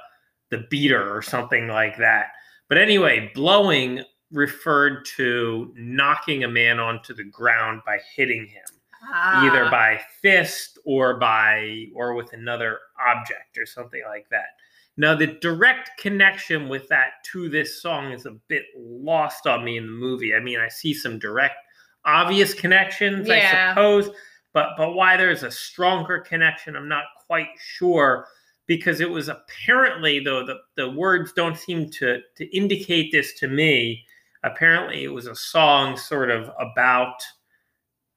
the 0.51 0.67
beater 0.69 1.17
or 1.17 1.23
something 1.23 1.67
like 1.67 1.97
that. 1.97 2.33
But 2.69 2.79
anyway 2.79 3.31
blowing 3.35 4.03
referred 4.33 5.05
to 5.17 5.73
knocking 5.77 6.45
a 6.45 6.49
man 6.49 6.81
onto 6.81 7.15
the 7.15 7.25
ground 7.25 7.83
by 7.87 7.99
hitting 8.17 8.47
him 8.47 8.65
Ah, 9.05 9.45
either 9.45 9.69
by 9.71 10.01
fist 10.21 10.72
or 10.85 11.19
by 11.19 11.87
or 11.95 12.15
with 12.15 12.33
another 12.33 12.79
object 13.07 13.59
or 13.59 13.67
something 13.67 14.03
like 14.09 14.29
that. 14.31 14.57
Now 14.97 15.15
the 15.15 15.27
direct 15.27 15.91
connection 15.99 16.69
with 16.69 16.89
that 16.89 17.25
to 17.33 17.49
this 17.49 17.81
song 17.81 18.13
is 18.13 18.27
a 18.27 18.37
bit 18.49 18.65
lost 18.77 19.47
on 19.47 19.65
me 19.65 19.79
in 19.79 19.87
the 19.87 19.93
movie. 19.93 20.35
I 20.35 20.41
mean, 20.41 20.61
I 20.61 20.69
see 20.69 20.93
some 20.93 21.19
direct 21.19 21.57
obvious 22.05 22.53
connections, 22.53 23.29
I 23.31 23.71
suppose, 23.71 24.11
but 24.53 24.71
but 24.77 24.93
why 24.93 25.17
there's 25.17 25.45
a 25.45 25.51
stronger 25.51 26.21
connection, 26.21 26.77
I'm 26.77 26.89
not 26.89 27.05
quite 27.27 27.49
sure 27.59 28.27
because 28.67 29.01
it 29.01 29.11
was 29.11 29.29
apparently 29.29 30.21
though 30.21 30.45
the, 30.45 30.57
the 30.77 30.91
words 30.91 31.33
don't 31.33 31.57
seem 31.57 31.91
to 31.91 32.21
to 32.37 32.57
indicate 32.57 33.13
this 33.13 33.33
to 33.41 33.49
me. 33.49 34.05
Apparently 34.45 35.05
it 35.05 35.13
was 35.13 35.27
a 35.27 35.35
song 35.35 35.97
sort 35.97 36.31
of 36.31 36.51
about 36.59 37.23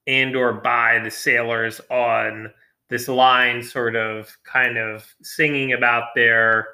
and 0.06 0.36
or 0.36 0.52
by 0.52 0.98
the 1.02 1.10
sailors 1.10 1.80
on 1.90 2.50
this 2.88 3.08
line 3.08 3.62
sort 3.62 3.96
of 3.96 4.36
kind 4.44 4.78
of 4.78 5.06
singing 5.22 5.72
about 5.72 6.14
their 6.14 6.68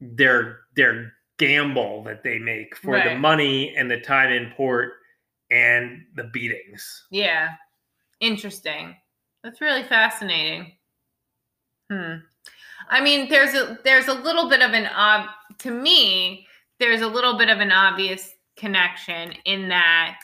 their 0.00 0.60
their 0.76 1.12
gamble 1.38 2.02
that 2.02 2.22
they 2.22 2.38
make 2.38 2.76
for 2.76 3.00
the 3.00 3.14
money 3.14 3.74
and 3.76 3.90
the 3.90 4.00
time 4.00 4.30
in 4.30 4.52
port 4.56 4.92
and 5.50 6.04
the 6.16 6.24
beatings. 6.24 7.06
Yeah. 7.10 7.50
Interesting. 8.20 8.96
That's 9.42 9.60
really 9.60 9.84
fascinating. 9.84 10.72
Hmm. 11.90 12.16
I 12.90 13.00
mean, 13.00 13.28
there's 13.28 13.54
a 13.54 13.78
there's 13.84 14.08
a 14.08 14.14
little 14.14 14.48
bit 14.48 14.62
of 14.62 14.72
an 14.72 14.86
ob 14.86 15.28
to 15.58 15.70
me, 15.70 16.46
there's 16.80 17.00
a 17.00 17.06
little 17.06 17.38
bit 17.38 17.48
of 17.48 17.60
an 17.60 17.72
obvious 17.72 18.34
connection 18.56 19.32
in 19.44 19.68
that 19.68 20.18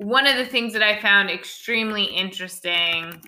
one 0.00 0.26
of 0.26 0.36
the 0.36 0.46
things 0.46 0.72
that 0.72 0.82
I 0.82 0.98
found 1.00 1.30
extremely 1.30 2.04
interesting 2.04 3.20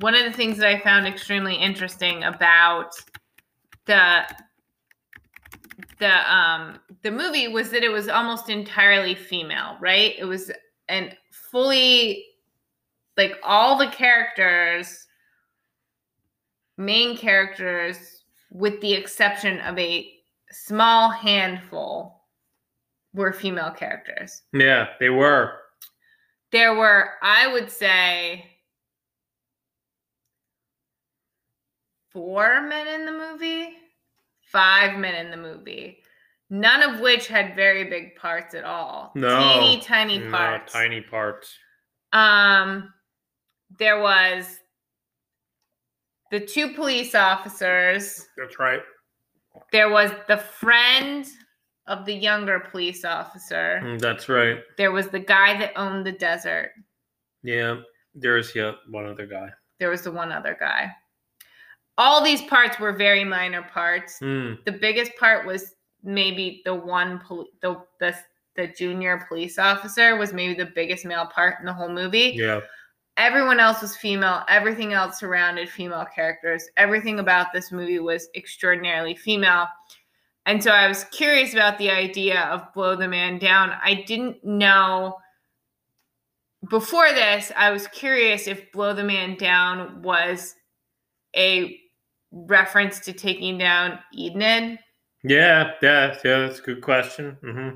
one 0.00 0.14
of 0.14 0.24
the 0.24 0.32
things 0.32 0.58
that 0.58 0.68
I 0.68 0.80
found 0.80 1.06
extremely 1.06 1.54
interesting 1.54 2.24
about 2.24 2.92
the 3.86 4.22
the 5.98 6.34
um 6.34 6.80
the 7.02 7.10
movie 7.10 7.48
was 7.48 7.70
that 7.70 7.84
it 7.84 7.90
was 7.90 8.08
almost 8.08 8.48
entirely 8.48 9.14
female, 9.14 9.76
right? 9.80 10.14
It 10.18 10.24
was 10.24 10.50
and 10.88 11.16
fully 11.30 12.24
like 13.16 13.34
all 13.42 13.78
the 13.78 13.88
characters 13.88 15.06
main 16.76 17.16
characters 17.16 18.24
with 18.50 18.80
the 18.80 18.92
exception 18.94 19.60
of 19.60 19.78
a 19.78 20.10
small 20.50 21.10
handful 21.10 22.13
were 23.14 23.32
female 23.32 23.70
characters. 23.70 24.42
Yeah, 24.52 24.88
they 25.00 25.08
were. 25.08 25.52
There 26.52 26.74
were 26.74 27.10
I 27.22 27.46
would 27.52 27.70
say 27.70 28.44
four 32.12 32.62
men 32.62 32.86
in 32.88 33.06
the 33.06 33.12
movie, 33.12 33.74
five 34.52 34.98
men 34.98 35.14
in 35.14 35.30
the 35.30 35.36
movie, 35.36 35.98
none 36.50 36.82
of 36.82 37.00
which 37.00 37.26
had 37.26 37.56
very 37.56 37.84
big 37.84 38.16
parts 38.16 38.54
at 38.54 38.64
all. 38.64 39.12
No, 39.14 39.38
teeny 39.38 39.80
tiny 39.80 40.18
No, 40.18 40.30
parts. 40.30 40.72
tiny 40.72 41.00
parts. 41.00 41.52
Um, 42.12 42.92
there 43.78 44.00
was 44.00 44.58
the 46.30 46.40
two 46.40 46.74
police 46.74 47.14
officers. 47.14 48.24
That's 48.36 48.58
right. 48.58 48.82
There 49.72 49.88
was 49.88 50.10
the 50.28 50.36
friend 50.36 51.26
of 51.86 52.06
the 52.06 52.14
younger 52.14 52.60
police 52.60 53.04
officer. 53.04 53.80
Mm, 53.82 54.00
That's 54.00 54.28
right. 54.28 54.58
There 54.78 54.92
was 54.92 55.08
the 55.08 55.18
guy 55.20 55.58
that 55.58 55.72
owned 55.76 56.06
the 56.06 56.12
desert. 56.12 56.72
Yeah, 57.42 57.80
there's 58.14 58.54
yeah 58.54 58.72
one 58.90 59.06
other 59.06 59.26
guy. 59.26 59.50
There 59.80 59.90
was 59.90 60.02
the 60.02 60.12
one 60.12 60.32
other 60.32 60.56
guy. 60.58 60.90
All 61.96 62.24
these 62.24 62.42
parts 62.42 62.78
were 62.80 62.92
very 62.92 63.24
minor 63.24 63.62
parts. 63.62 64.18
Mm, 64.20 64.64
The 64.64 64.72
biggest 64.72 65.12
part 65.16 65.46
was 65.46 65.74
maybe 66.02 66.62
the 66.64 66.74
one 66.74 67.20
poli- 67.20 67.50
the 67.62 67.80
the 68.00 68.14
the 68.56 68.68
junior 68.68 69.24
police 69.28 69.58
officer 69.58 70.16
was 70.16 70.32
maybe 70.32 70.54
the 70.54 70.70
biggest 70.74 71.04
male 71.04 71.26
part 71.26 71.56
in 71.60 71.66
the 71.66 71.72
whole 71.72 71.88
movie. 71.88 72.34
yeah. 72.36 72.60
everyone 73.16 73.58
else 73.60 73.80
was 73.82 73.96
female 73.96 74.42
everything 74.48 74.92
else 74.92 75.18
surrounded 75.20 75.68
female 75.68 76.04
characters 76.14 76.68
everything 76.76 77.18
about 77.20 77.52
this 77.52 77.70
movie 77.72 77.98
was 78.00 78.28
extraordinarily 78.36 79.14
female 79.16 79.66
and 80.46 80.62
so 80.62 80.70
i 80.70 80.86
was 80.88 81.04
curious 81.04 81.52
about 81.52 81.78
the 81.78 81.90
idea 81.90 82.42
of 82.44 82.72
blow 82.74 82.94
the 82.96 83.08
man 83.08 83.38
down 83.38 83.72
i 83.82 83.94
didn't 84.06 84.42
know 84.44 85.16
before 86.70 87.10
this 87.12 87.52
i 87.56 87.70
was 87.70 87.86
curious 87.88 88.46
if 88.46 88.70
blow 88.72 88.94
the 88.94 89.04
man 89.04 89.36
down 89.36 90.00
was 90.02 90.54
a 91.36 91.78
reference 92.32 93.00
to 93.00 93.12
taking 93.12 93.58
down 93.58 93.98
enid 94.18 94.78
Yeah, 95.22 95.72
yeah, 95.82 96.16
yeah, 96.24 96.38
that's 96.40 96.58
a 96.58 96.62
good 96.62 96.80
question. 96.82 97.36
hmm 97.42 97.68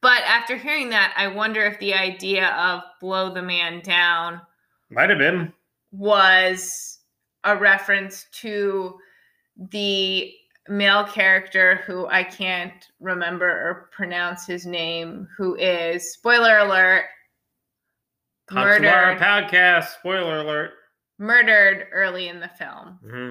but 0.00 0.22
after 0.24 0.56
hearing 0.56 0.90
that 0.90 1.14
i 1.16 1.26
wonder 1.28 1.64
if 1.64 1.78
the 1.78 1.94
idea 1.94 2.48
of 2.54 2.82
blow 3.00 3.32
the 3.32 3.42
man 3.42 3.80
down 3.82 4.40
Might 4.90 5.10
have 5.10 5.18
been. 5.18 5.52
was 5.92 6.98
a 7.44 7.56
reference 7.56 8.26
to 8.40 8.98
the 9.70 10.32
male 10.68 11.04
character 11.04 11.82
who 11.86 12.06
I 12.06 12.22
can't 12.22 12.86
remember 13.00 13.46
or 13.46 13.88
pronounce 13.92 14.46
his 14.46 14.64
name, 14.66 15.28
who 15.36 15.56
is 15.56 16.12
spoiler 16.12 16.58
alert 16.58 17.04
murdered 18.50 19.18
podcast. 19.18 19.98
Spoiler 19.98 20.38
alert. 20.38 20.70
murdered 21.18 21.86
early 21.92 22.28
in 22.28 22.40
the 22.40 22.48
film. 22.48 22.98
hmm 23.04 23.30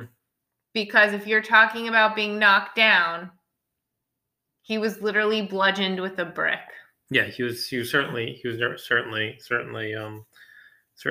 Because 0.73 1.13
if 1.13 1.27
you're 1.27 1.41
talking 1.41 1.88
about 1.88 2.15
being 2.15 2.39
knocked 2.39 2.75
down, 2.75 3.31
he 4.61 4.77
was 4.77 5.01
literally 5.01 5.41
bludgeoned 5.41 6.00
with 6.00 6.19
a 6.19 6.25
brick. 6.25 6.59
Yeah, 7.09 7.25
he 7.25 7.43
was. 7.43 7.67
He 7.67 7.77
was 7.77 7.91
certainly. 7.91 8.39
He 8.41 8.47
was 8.47 8.59
certainly. 8.83 9.38
Certainly. 9.39 9.95
Um, 9.95 10.25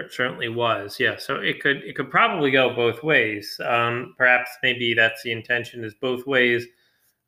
certainly 0.08 0.48
was. 0.48 0.98
Yeah. 0.98 1.16
So 1.18 1.36
it 1.36 1.60
could. 1.60 1.78
It 1.78 1.96
could 1.96 2.10
probably 2.10 2.50
go 2.50 2.74
both 2.74 3.02
ways. 3.02 3.60
Um, 3.64 4.14
perhaps 4.16 4.50
maybe 4.62 4.94
that's 4.94 5.22
the 5.22 5.32
intention. 5.32 5.84
Is 5.84 5.94
both 5.94 6.26
ways. 6.26 6.66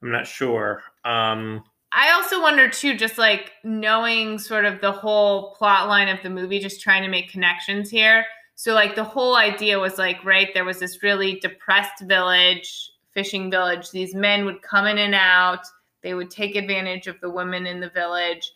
I'm 0.03 0.11
not 0.11 0.27
sure. 0.27 0.83
Um, 1.05 1.65
I 1.93 2.11
also 2.13 2.41
wonder 2.41 2.69
too, 2.71 2.97
just 2.97 3.19
like 3.19 3.53
knowing 3.65 4.39
sort 4.39 4.65
of 4.65 4.81
the 4.81 4.93
whole 4.93 5.55
plot 5.55 5.89
line 5.89 6.09
of 6.09 6.23
the 6.23 6.31
movie, 6.31 6.59
just 6.59 6.81
trying 6.81 7.03
to 7.03 7.09
make 7.09 7.31
connections 7.31 7.91
here. 7.91 8.25
So 8.55 8.73
like 8.73 8.95
the 8.95 9.05
whole 9.05 9.37
idea 9.37 9.79
was 9.79 9.99
like, 9.99 10.25
right, 10.25 10.49
there 10.55 10.65
was 10.65 10.79
this 10.79 11.03
really 11.03 11.39
depressed 11.41 12.03
village, 12.05 12.93
fishing 13.13 13.51
village. 13.51 13.91
These 13.91 14.15
men 14.15 14.45
would 14.47 14.63
come 14.63 14.87
in 14.87 14.99
and 14.99 15.15
out. 15.15 15.67
They 16.03 16.15
would 16.15 16.31
take 16.31 16.57
advantage 16.57 17.07
of 17.07 17.21
the 17.21 17.31
women 17.31 17.67
in 17.67 17.81
the 17.81 17.91
village. 17.91 18.53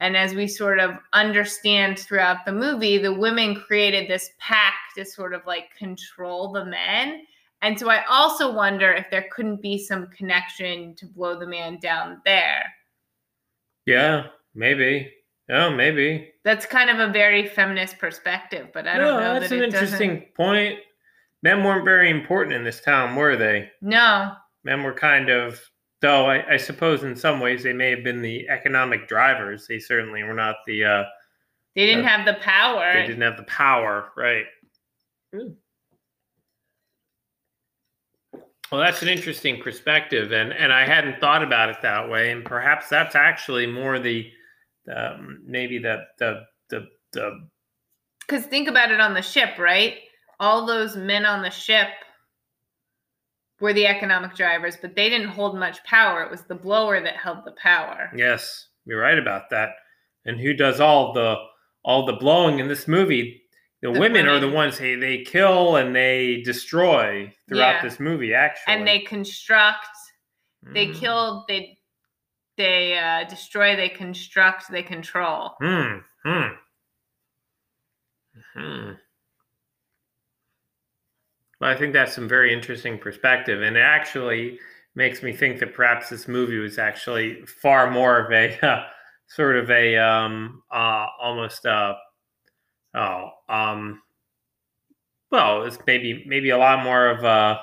And 0.00 0.16
as 0.16 0.34
we 0.34 0.46
sort 0.48 0.78
of 0.80 0.96
understand 1.12 1.98
throughout 1.98 2.44
the 2.46 2.52
movie, 2.52 2.98
the 2.98 3.12
women 3.12 3.54
created 3.54 4.08
this 4.08 4.30
pack 4.38 4.74
to 4.96 5.04
sort 5.04 5.34
of 5.34 5.42
like 5.46 5.74
control 5.76 6.52
the 6.52 6.64
men. 6.64 7.22
And 7.62 7.78
so 7.78 7.90
I 7.90 8.04
also 8.06 8.50
wonder 8.52 8.90
if 8.92 9.10
there 9.10 9.26
couldn't 9.30 9.60
be 9.60 9.76
some 9.78 10.06
connection 10.08 10.94
to 10.96 11.06
blow 11.06 11.38
the 11.38 11.46
man 11.46 11.78
down 11.80 12.20
there. 12.24 12.64
yeah. 13.86 14.26
Maybe. 14.54 15.12
Oh, 15.48 15.70
maybe. 15.70 16.32
That's 16.44 16.66
kind 16.66 16.90
of 16.90 16.98
a 16.98 17.12
very 17.12 17.46
feminist 17.46 17.98
perspective, 17.98 18.68
but 18.74 18.88
I 18.88 18.98
don't 18.98 19.14
no, 19.14 19.20
know 19.20 19.34
that's 19.38 19.50
that 19.50 19.58
an 19.58 19.64
interesting 19.64 20.10
doesn't. 20.16 20.34
point. 20.34 20.78
Men 21.44 21.62
weren't 21.62 21.84
very 21.84 22.10
important 22.10 22.56
in 22.56 22.64
this 22.64 22.80
town, 22.80 23.14
were 23.14 23.36
they? 23.36 23.70
No, 23.80 24.32
Men 24.64 24.82
were 24.82 24.92
kind 24.92 25.28
of 25.30 25.60
Though 26.00 26.26
I, 26.26 26.54
I 26.54 26.56
suppose 26.56 27.02
in 27.02 27.14
some 27.14 27.40
ways 27.40 27.62
they 27.62 27.74
may 27.74 27.90
have 27.90 28.02
been 28.02 28.22
the 28.22 28.48
economic 28.48 29.06
drivers. 29.06 29.66
They 29.66 29.78
certainly 29.78 30.22
were 30.22 30.32
not 30.34 30.56
the. 30.66 30.84
Uh, 30.84 31.04
They 31.76 31.86
didn't 31.86 32.04
Uh, 32.06 32.08
have 32.08 32.24
the 32.26 32.40
power. 32.40 32.92
they 32.94 33.06
didn't 33.06 33.22
have 33.22 33.36
the 33.36 33.42
power, 33.44 34.10
right? 34.16 34.46
Well, 38.72 38.80
that's 38.80 39.02
an 39.02 39.08
interesting 39.08 39.60
perspective, 39.60 40.32
and 40.32 40.52
and 40.52 40.72
I 40.72 40.84
hadn't 40.86 41.20
thought 41.20 41.42
about 41.42 41.70
it 41.70 41.76
that 41.82 42.08
way, 42.08 42.30
and 42.30 42.44
perhaps 42.44 42.88
that's 42.88 43.16
actually 43.16 43.66
more 43.66 43.98
the, 43.98 44.30
um, 44.94 45.40
maybe 45.44 45.78
the 45.78 46.04
the 46.18 46.44
the 46.68 46.86
the 47.12 47.48
Because 48.20 48.46
think 48.46 48.68
about 48.68 48.92
it 48.92 49.00
on 49.00 49.12
the 49.12 49.22
ship, 49.22 49.58
right? 49.58 49.98
All 50.38 50.64
those 50.66 50.96
men 50.96 51.26
on 51.26 51.42
the 51.42 51.50
ship 51.50 51.88
were 53.60 53.72
the 53.72 53.86
economic 53.86 54.34
drivers, 54.34 54.76
but 54.80 54.94
they 54.96 55.08
didn't 55.08 55.28
hold 55.28 55.58
much 55.58 55.82
power. 55.84 56.22
It 56.22 56.30
was 56.30 56.42
the 56.42 56.54
blower 56.54 57.00
that 57.00 57.16
held 57.16 57.44
the 57.44 57.52
power. 57.52 58.10
yes, 58.16 58.68
you're 58.86 59.00
right 59.00 59.18
about 59.18 59.50
that. 59.50 59.70
And 60.24 60.38
who 60.40 60.52
does 60.54 60.80
all 60.80 61.12
the 61.12 61.36
all 61.84 62.04
the 62.06 62.14
blowing 62.14 62.58
in 62.58 62.68
this 62.68 62.86
movie? 62.88 63.42
The, 63.82 63.90
The 63.92 63.98
women, 64.00 64.28
are 64.28 64.38
the 64.40 64.50
ones 64.50 64.78
they 64.78 64.94
they 64.96 65.22
kill 65.24 65.76
and 65.76 65.96
they 65.96 66.42
destroy 66.42 67.32
throughout 67.48 67.76
Yeah. 67.76 67.82
this 67.82 67.98
movie. 67.98 68.34
Actually, 68.34 68.74
And 68.74 68.86
they 68.86 68.98
construct, 69.00 69.88
they 70.62 70.88
Mm. 70.88 71.00
kill, 71.00 71.44
they 71.48 71.78
they 72.58 72.98
uh, 72.98 73.24
destroy, 73.24 73.74
they 73.76 73.88
construct, 73.88 74.70
they 74.70 74.82
control. 74.82 75.54
Hmm. 75.62 75.98
Hmm. 76.24 76.48
Hmm. 78.54 78.90
Well, 81.60 81.70
I 81.70 81.76
think 81.76 81.92
that's 81.92 82.14
some 82.14 82.28
very 82.28 82.52
interesting 82.52 82.98
perspective, 82.98 83.62
and 83.62 83.76
it 83.76 83.80
actually 83.80 84.58
makes 84.94 85.22
me 85.22 85.32
think 85.32 85.60
that 85.60 85.74
perhaps 85.74 86.08
this 86.08 86.26
movie 86.26 86.58
was 86.58 86.78
actually 86.78 87.44
far 87.44 87.90
more 87.90 88.18
of 88.18 88.32
a 88.32 88.58
uh, 88.66 88.84
sort 89.28 89.56
of 89.56 89.70
a 89.70 89.96
um, 89.96 90.62
uh, 90.72 91.06
almost 91.20 91.66
uh, 91.66 91.94
oh 92.94 93.30
um, 93.48 94.00
well, 95.30 95.62
it's 95.64 95.78
maybe 95.86 96.24
maybe 96.26 96.50
a 96.50 96.58
lot 96.58 96.82
more 96.82 97.08
of 97.08 97.24
a 97.24 97.60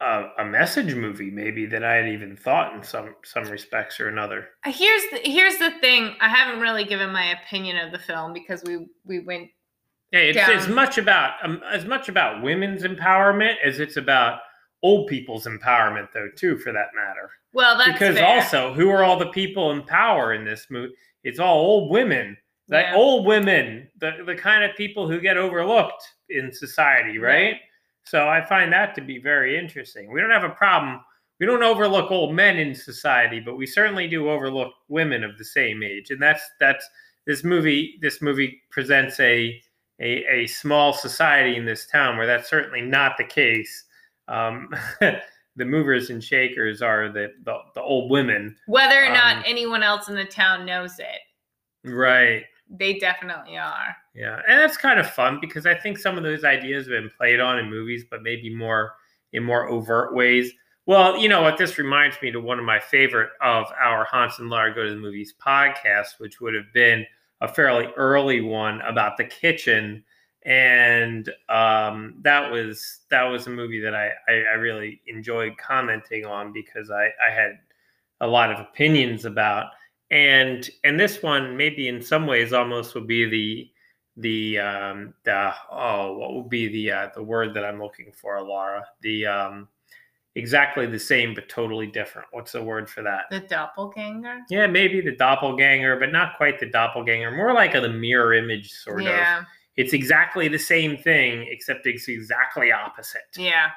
a, 0.00 0.24
a 0.38 0.44
message 0.44 0.94
movie, 0.94 1.30
maybe 1.30 1.66
than 1.66 1.82
I 1.82 1.94
had 1.94 2.08
even 2.08 2.36
thought 2.36 2.74
in 2.74 2.82
some 2.82 3.14
some 3.24 3.44
respects 3.44 3.98
or 3.98 4.08
another. 4.08 4.48
Here's 4.64 5.02
the, 5.10 5.20
here's 5.24 5.58
the 5.58 5.72
thing. 5.80 6.14
I 6.20 6.28
haven't 6.28 6.60
really 6.60 6.84
given 6.84 7.12
my 7.12 7.32
opinion 7.40 7.78
of 7.78 7.92
the 7.92 7.98
film 7.98 8.32
because 8.32 8.62
we 8.64 8.86
we 9.04 9.20
went 9.20 9.48
Yeah, 10.12 10.20
it's 10.20 10.38
as 10.38 10.68
much 10.68 10.96
about 10.98 11.34
um, 11.42 11.60
as 11.70 11.84
much 11.84 12.08
about 12.08 12.42
women's 12.42 12.82
empowerment 12.82 13.56
as 13.64 13.78
it's 13.80 13.96
about 13.96 14.40
old 14.82 15.08
people's 15.08 15.46
empowerment, 15.46 16.08
though, 16.14 16.28
too, 16.36 16.56
for 16.58 16.72
that 16.72 16.88
matter. 16.94 17.30
well. 17.52 17.76
That's 17.76 17.92
because 17.92 18.16
fair. 18.16 18.26
also, 18.26 18.72
who 18.74 18.88
are 18.90 19.02
all 19.04 19.18
the 19.18 19.26
people 19.30 19.70
in 19.72 19.82
power 19.82 20.32
in 20.34 20.44
this 20.44 20.66
movie? 20.70 20.94
It's 21.24 21.38
all 21.38 21.58
old 21.58 21.90
women, 21.90 22.36
like 22.68 22.86
Yeah. 22.86 22.94
old 22.94 23.26
women, 23.26 23.88
the 23.98 24.22
the 24.24 24.34
kind 24.36 24.64
of 24.64 24.76
people 24.76 25.08
who 25.08 25.20
get 25.20 25.36
overlooked 25.36 26.02
in 26.30 26.52
society, 26.52 27.18
right? 27.18 27.32
Right. 27.52 27.60
So 28.04 28.28
I 28.28 28.42
find 28.46 28.72
that 28.72 28.94
to 28.94 29.02
be 29.02 29.18
very 29.18 29.58
interesting. 29.58 30.10
We 30.10 30.20
don't 30.22 30.30
have 30.30 30.44
a 30.44 30.48
problem. 30.54 31.00
We 31.40 31.46
don't 31.46 31.62
overlook 31.62 32.10
old 32.10 32.34
men 32.34 32.56
in 32.58 32.74
society, 32.74 33.38
but 33.40 33.56
we 33.56 33.66
certainly 33.66 34.08
do 34.08 34.30
overlook 34.30 34.72
women 34.88 35.22
of 35.22 35.36
the 35.36 35.44
same 35.44 35.82
age, 35.82 36.10
and 36.10 36.20
that's 36.22 36.42
that's 36.60 36.88
this 37.26 37.44
movie. 37.44 37.98
This 38.00 38.22
movie 38.22 38.62
presents 38.70 39.20
a 39.20 39.60
a, 40.00 40.24
a 40.42 40.46
small 40.46 40.92
society 40.92 41.56
in 41.56 41.64
this 41.64 41.86
town 41.86 42.16
where 42.16 42.26
that's 42.26 42.48
certainly 42.48 42.80
not 42.82 43.16
the 43.18 43.24
case. 43.24 43.84
Um, 44.28 44.68
the 45.00 45.64
movers 45.64 46.10
and 46.10 46.22
shakers 46.22 46.82
are 46.82 47.08
the, 47.08 47.32
the, 47.44 47.58
the 47.74 47.82
old 47.82 48.10
women. 48.10 48.54
whether 48.66 49.02
or 49.04 49.08
not 49.08 49.38
um, 49.38 49.42
anyone 49.46 49.82
else 49.82 50.08
in 50.08 50.14
the 50.14 50.24
town 50.24 50.64
knows 50.64 50.98
it, 50.98 51.20
Right. 51.90 52.44
they 52.70 52.98
definitely 52.98 53.56
are. 53.58 53.96
Yeah. 54.14 54.40
And 54.48 54.60
that's 54.60 54.76
kind 54.76 55.00
of 55.00 55.10
fun 55.10 55.38
because 55.40 55.66
I 55.66 55.74
think 55.74 55.98
some 55.98 56.16
of 56.16 56.22
those 56.24 56.44
ideas 56.44 56.86
have 56.86 56.90
been 56.92 57.10
played 57.16 57.40
on 57.40 57.58
in 57.58 57.68
movies, 57.70 58.04
but 58.10 58.22
maybe 58.22 58.54
more 58.54 58.94
in 59.32 59.42
more 59.42 59.68
overt 59.68 60.14
ways. 60.14 60.52
Well, 60.86 61.18
you 61.18 61.28
know 61.28 61.42
what? 61.42 61.58
This 61.58 61.76
reminds 61.76 62.16
me 62.22 62.30
to 62.30 62.40
one 62.40 62.58
of 62.58 62.64
my 62.64 62.78
favorite 62.80 63.30
of 63.42 63.66
our 63.78 64.04
Hans 64.04 64.38
and 64.38 64.48
Laura 64.48 64.74
Go 64.74 64.84
to 64.84 64.90
the 64.90 64.96
Movies 64.96 65.34
podcast, 65.44 66.18
which 66.18 66.40
would 66.40 66.54
have 66.54 66.72
been 66.72 67.04
a 67.40 67.48
fairly 67.48 67.86
early 67.96 68.40
one 68.40 68.80
about 68.82 69.16
the 69.16 69.24
kitchen. 69.24 70.04
And 70.44 71.28
um, 71.48 72.14
that 72.22 72.50
was 72.50 73.00
that 73.10 73.24
was 73.24 73.46
a 73.46 73.50
movie 73.50 73.80
that 73.80 73.94
I, 73.94 74.10
I, 74.28 74.32
I 74.52 74.54
really 74.54 75.00
enjoyed 75.06 75.58
commenting 75.58 76.24
on 76.24 76.52
because 76.52 76.90
I, 76.90 77.10
I 77.26 77.30
had 77.30 77.58
a 78.20 78.26
lot 78.26 78.50
of 78.50 78.60
opinions 78.60 79.24
about. 79.24 79.66
And 80.10 80.68
and 80.84 80.98
this 80.98 81.22
one 81.22 81.56
maybe 81.56 81.88
in 81.88 82.00
some 82.00 82.26
ways 82.26 82.52
almost 82.52 82.94
would 82.94 83.06
be 83.06 83.28
the 83.28 83.70
the 84.16 84.58
um 84.58 85.14
the 85.24 85.52
oh 85.70 86.16
what 86.16 86.34
would 86.34 86.48
be 86.48 86.68
the 86.68 86.92
uh, 86.92 87.08
the 87.14 87.22
word 87.22 87.54
that 87.54 87.64
I'm 87.64 87.80
looking 87.80 88.12
for, 88.12 88.40
Laura? 88.42 88.86
The 89.02 89.26
um 89.26 89.68
exactly 90.38 90.86
the 90.86 90.98
same 90.98 91.34
but 91.34 91.48
totally 91.48 91.86
different. 91.86 92.28
What's 92.30 92.52
the 92.52 92.62
word 92.62 92.88
for 92.88 93.02
that? 93.02 93.24
The 93.30 93.40
doppelganger. 93.40 94.38
Yeah, 94.48 94.66
maybe 94.66 95.00
the 95.00 95.14
doppelganger, 95.16 95.96
but 95.98 96.12
not 96.12 96.36
quite 96.36 96.58
the 96.60 96.66
doppelganger. 96.70 97.30
More 97.32 97.52
like 97.52 97.74
a 97.74 97.80
the 97.80 97.88
mirror 97.88 98.32
image 98.34 98.70
sort 98.72 99.00
of. 99.00 99.06
yeah, 99.06 99.42
It's 99.76 99.92
exactly 99.92 100.48
the 100.48 100.58
same 100.58 100.96
thing, 100.96 101.46
except 101.50 101.86
it's 101.86 102.08
exactly 102.08 102.72
opposite. 102.72 103.22
yeah, 103.36 103.70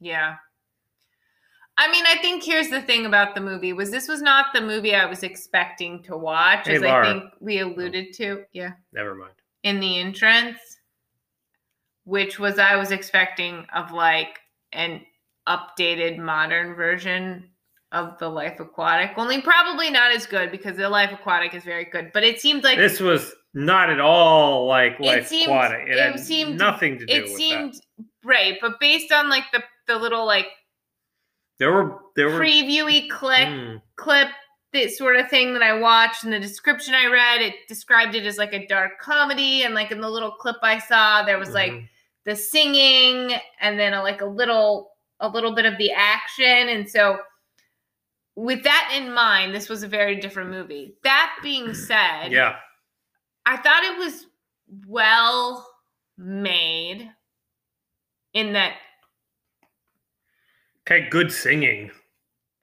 yeah. 0.00 0.36
I 1.78 1.90
mean, 1.90 2.04
I 2.06 2.16
think 2.20 2.42
here's 2.42 2.68
the 2.68 2.82
thing 2.82 3.06
about 3.06 3.34
the 3.34 3.40
movie 3.40 3.72
was 3.72 3.90
this 3.90 4.06
was 4.08 4.20
not 4.20 4.46
the 4.52 4.60
movie 4.60 4.94
I 4.94 5.06
was 5.06 5.22
expecting 5.22 6.02
to 6.02 6.16
watch, 6.16 6.66
Hey, 6.66 6.76
as 6.76 6.82
Laura. 6.82 7.08
I 7.08 7.12
think 7.12 7.24
we 7.40 7.60
alluded 7.60 8.12
to. 8.14 8.44
Yeah, 8.52 8.72
Never 8.92 9.14
mind. 9.14 9.32
in 9.62 9.80
the 9.80 9.98
entrance, 9.98 10.58
which 12.04 12.38
was 12.38 12.58
I 12.58 12.76
was 12.76 12.90
expecting 12.90 13.64
of 13.74 13.92
like 13.92 14.40
an 14.72 15.00
updated 15.48 16.18
modern 16.18 16.74
version 16.74 17.50
of 17.92 18.18
the 18.18 18.28
Life 18.28 18.60
Aquatic. 18.60 19.12
Only 19.16 19.40
probably 19.42 19.90
not 19.90 20.12
as 20.12 20.26
good 20.26 20.50
because 20.52 20.76
the 20.76 20.88
Life 20.88 21.10
Aquatic 21.12 21.54
is 21.54 21.64
very 21.64 21.84
good, 21.86 22.10
but 22.14 22.22
it 22.22 22.40
seemed 22.40 22.62
like 22.62 22.78
This 22.78 23.00
was 23.00 23.32
not 23.52 23.90
at 23.90 24.00
all 24.00 24.66
like 24.66 25.00
Life 25.00 25.26
seemed- 25.26 25.46
Aquatic. 25.48 25.88
It, 25.88 25.96
it 25.98 26.18
seemed- 26.20 26.58
nothing 26.58 26.98
to 27.00 27.06
do 27.06 27.12
it 27.12 27.28
seemed 27.28 27.74
that. 27.74 28.04
right, 28.24 28.58
but 28.60 28.78
based 28.78 29.10
on 29.12 29.28
like 29.28 29.44
the 29.52 29.62
the 29.88 29.96
little 29.98 30.24
like 30.24 30.46
There 31.58 31.72
were 31.72 31.98
there 32.14 32.28
were 32.28 32.38
previewy 32.38 33.10
click 33.10 33.48
Hmm. 33.48 33.76
clip 33.96 34.28
this 34.72 34.96
sort 34.96 35.16
of 35.16 35.28
thing 35.28 35.52
that 35.54 35.64
I 35.64 35.72
watched 35.80 36.22
and 36.22 36.32
the 36.32 36.38
description 36.38 36.94
I 36.94 37.06
read, 37.06 37.40
it 37.42 37.54
described 37.66 38.14
it 38.14 38.24
as 38.24 38.38
like 38.38 38.52
a 38.52 38.68
dark 38.68 39.00
comedy. 39.00 39.64
And 39.64 39.74
like 39.74 39.90
in 39.90 40.00
the 40.00 40.08
little 40.08 40.30
clip 40.30 40.58
I 40.62 40.78
saw, 40.78 41.24
there 41.24 41.40
was 41.40 41.50
like 41.52 41.72
Mhm. 41.72 41.88
the 42.24 42.36
singing 42.36 43.34
and 43.60 43.80
then 43.80 43.94
a, 43.94 44.00
like 44.04 44.20
a 44.20 44.26
little 44.26 44.89
a 45.20 45.28
little 45.28 45.54
bit 45.54 45.66
of 45.66 45.76
the 45.78 45.92
action. 45.92 46.68
And 46.68 46.88
so 46.88 47.18
with 48.36 48.62
that 48.64 48.94
in 48.96 49.12
mind, 49.12 49.54
this 49.54 49.68
was 49.68 49.82
a 49.82 49.88
very 49.88 50.16
different 50.16 50.50
movie. 50.50 50.94
That 51.04 51.36
being 51.42 51.74
said, 51.74 52.28
yeah. 52.32 52.56
I 53.46 53.56
thought 53.56 53.84
it 53.84 53.98
was 53.98 54.26
well 54.86 55.66
made 56.16 57.10
in 58.34 58.52
that 58.52 58.74
Okay, 60.86 61.08
good 61.08 61.30
singing. 61.32 61.90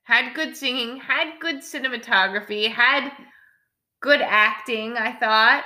had 0.03 0.33
good 0.33 0.55
singing, 0.55 0.97
had 0.97 1.39
good 1.39 1.57
cinematography, 1.57 2.69
had 2.71 3.11
good 4.01 4.21
acting, 4.21 4.97
I 4.97 5.13
thought. 5.13 5.63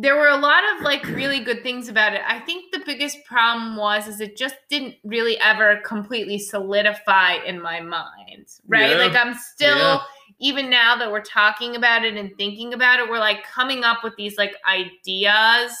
There 0.00 0.16
were 0.16 0.28
a 0.28 0.36
lot 0.36 0.62
of 0.74 0.82
like 0.82 1.04
really 1.08 1.40
good 1.40 1.62
things 1.62 1.88
about 1.88 2.14
it. 2.14 2.22
I 2.26 2.38
think 2.40 2.72
the 2.72 2.82
biggest 2.86 3.24
problem 3.26 3.76
was 3.76 4.08
is 4.08 4.20
it 4.20 4.36
just 4.36 4.54
didn't 4.68 4.94
really 5.04 5.38
ever 5.40 5.80
completely 5.84 6.38
solidify 6.38 7.34
in 7.44 7.60
my 7.60 7.80
mind. 7.80 8.46
Right? 8.66 8.90
Yeah. 8.92 8.96
Like 8.96 9.14
I'm 9.14 9.34
still 9.34 9.76
Yeah. 9.76 10.00
even 10.38 10.70
now 10.70 10.96
that 10.96 11.10
we're 11.10 11.20
talking 11.22 11.76
about 11.76 12.04
it 12.04 12.14
and 12.16 12.34
thinking 12.38 12.72
about 12.72 12.98
it, 13.00 13.10
we're 13.10 13.18
like 13.18 13.44
coming 13.44 13.84
up 13.84 14.02
with 14.02 14.16
these 14.16 14.38
like 14.38 14.54
ideas 14.66 15.72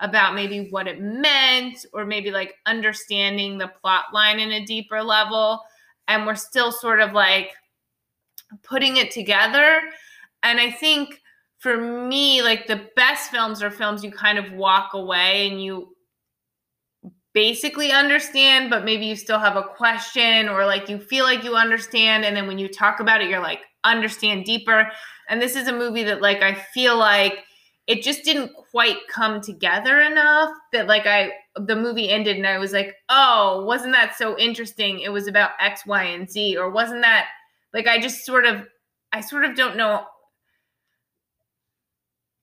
about 0.00 0.34
maybe 0.34 0.68
what 0.70 0.86
it 0.86 1.00
meant 1.00 1.86
or 1.92 2.04
maybe 2.04 2.30
like 2.30 2.54
understanding 2.66 3.58
the 3.58 3.68
plot 3.68 4.06
line 4.12 4.38
in 4.40 4.52
a 4.52 4.64
deeper 4.64 5.02
level 5.02 5.60
and 6.06 6.26
we're 6.26 6.34
still 6.34 6.70
sort 6.70 7.00
of 7.00 7.12
like 7.12 7.50
putting 8.62 8.96
it 8.96 9.10
together 9.10 9.80
and 10.44 10.60
i 10.60 10.70
think 10.70 11.20
for 11.58 11.76
me 11.76 12.42
like 12.42 12.66
the 12.66 12.88
best 12.96 13.30
films 13.30 13.62
are 13.62 13.70
films 13.70 14.04
you 14.04 14.10
kind 14.10 14.38
of 14.38 14.52
walk 14.52 14.94
away 14.94 15.48
and 15.48 15.62
you 15.62 15.88
basically 17.34 17.92
understand 17.92 18.70
but 18.70 18.84
maybe 18.84 19.06
you 19.06 19.14
still 19.14 19.38
have 19.38 19.56
a 19.56 19.62
question 19.62 20.48
or 20.48 20.66
like 20.66 20.88
you 20.88 20.98
feel 20.98 21.24
like 21.24 21.44
you 21.44 21.54
understand 21.54 22.24
and 22.24 22.36
then 22.36 22.46
when 22.46 22.58
you 22.58 22.68
talk 22.68 23.00
about 23.00 23.20
it 23.20 23.28
you're 23.28 23.40
like 23.40 23.60
understand 23.84 24.44
deeper 24.44 24.90
and 25.28 25.40
this 25.40 25.54
is 25.54 25.68
a 25.68 25.72
movie 25.72 26.02
that 26.02 26.20
like 26.20 26.42
i 26.42 26.54
feel 26.54 26.96
like 26.96 27.44
it 27.88 28.02
just 28.02 28.22
didn't 28.22 28.52
quite 28.70 28.98
come 29.08 29.40
together 29.40 30.00
enough 30.02 30.50
that 30.72 30.86
like 30.86 31.06
I 31.06 31.32
the 31.56 31.74
movie 31.74 32.10
ended 32.10 32.36
and 32.36 32.46
I 32.46 32.58
was 32.58 32.72
like, 32.72 32.94
"Oh, 33.08 33.64
wasn't 33.64 33.94
that 33.94 34.14
so 34.14 34.38
interesting? 34.38 35.00
It 35.00 35.08
was 35.08 35.26
about 35.26 35.52
X, 35.58 35.86
Y, 35.86 36.04
and 36.04 36.30
Z." 36.30 36.56
Or 36.58 36.70
wasn't 36.70 37.00
that 37.00 37.28
like 37.72 37.86
I 37.86 37.98
just 37.98 38.26
sort 38.26 38.44
of 38.44 38.66
I 39.12 39.22
sort 39.22 39.46
of 39.46 39.56
don't 39.56 39.78
know 39.78 40.04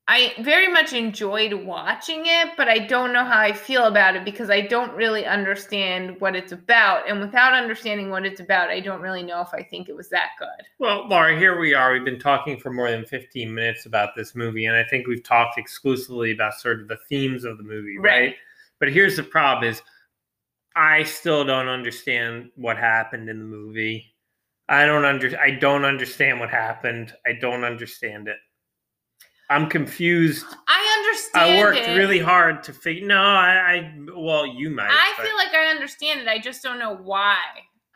I 0.08 0.34
very 0.41 0.72
much 0.72 0.94
enjoyed 0.94 1.52
watching 1.54 2.24
it, 2.26 2.50
but 2.58 2.68
I 2.68 2.78
don't 2.78 3.12
know 3.12 3.26
how 3.26 3.39
I 3.39 3.54
feel 3.54 3.86
about 3.86 4.15
it 4.15 4.24
because 4.24 4.52
I 4.52 4.62
don't 4.62 4.94
really 4.94 5.26
understand 5.26 6.22
what 6.22 6.36
it's 6.36 6.52
about. 6.52 7.10
And 7.10 7.20
without 7.20 7.54
understanding 7.54 8.12
what 8.12 8.24
it's 8.24 8.39
about, 8.39 8.70
I 8.70 8.82
don't 8.82 9.02
really 9.02 9.24
know 9.24 9.41
if 9.41 9.52
I 9.52 9.63
think 9.63 9.89
it 9.89 9.96
was 9.96 10.10
that 10.10 10.30
good. 10.38 10.68
Well, 10.78 11.08
Laura, 11.08 11.36
here 11.36 11.60
we 11.60 11.74
are. 11.74 11.91
We've 11.91 12.06
been 12.06 12.20
talking 12.20 12.60
for 12.60 12.72
more 12.72 12.91
than 12.91 13.04
15 13.04 13.52
minutes 13.52 13.88
about 13.88 14.10
this 14.15 14.36
movie, 14.36 14.65
and 14.65 14.76
I 14.76 14.84
think 14.84 15.08
we've 15.08 15.24
talked 15.24 15.58
exclusively 15.58 16.34
about 16.34 16.54
sort 16.54 16.82
of 16.82 16.88
the 16.88 17.00
themes 17.10 17.44
of 17.44 17.58
the 17.58 17.63
movie, 17.63 17.98
right? 17.98 18.20
Right. 18.20 18.36
But 18.80 18.91
here's 18.91 19.15
the 19.15 19.24
problem 19.24 19.72
is 19.72 19.82
I 20.76 21.02
still 21.04 21.44
don't 21.44 21.68
understand 21.68 22.52
what 22.56 22.78
happened 22.78 23.28
in 23.28 23.39
the 23.39 23.46
movie. 23.46 24.13
I 24.68 24.86
don't 24.86 25.06
under 25.06 25.39
I 25.39 25.52
don't 25.52 25.86
understand 25.86 26.39
what 26.39 26.50
happened. 26.50 27.13
I 27.26 27.34
don't 27.34 27.63
understand 27.63 28.28
it. 28.28 28.38
I'm 29.49 29.69
confused. 29.69 30.45
I 30.67 30.95
understand 30.99 31.55
I 31.55 31.60
worked 31.60 31.88
it. 31.88 31.95
really 31.95 32.19
hard 32.19 32.63
to 32.63 32.73
figure. 32.73 33.05
No, 33.08 33.21
I, 33.21 33.73
I 33.75 33.97
well, 34.15 34.45
you 34.47 34.69
might. 34.69 34.89
I 34.89 35.13
but- 35.17 35.25
feel 35.25 35.36
like 35.36 35.53
I 35.53 35.67
understand 35.67 36.19
it. 36.21 36.27
I 36.27 36.39
just 36.39 36.63
don't 36.63 36.79
know 36.79 36.95
why. 36.95 37.38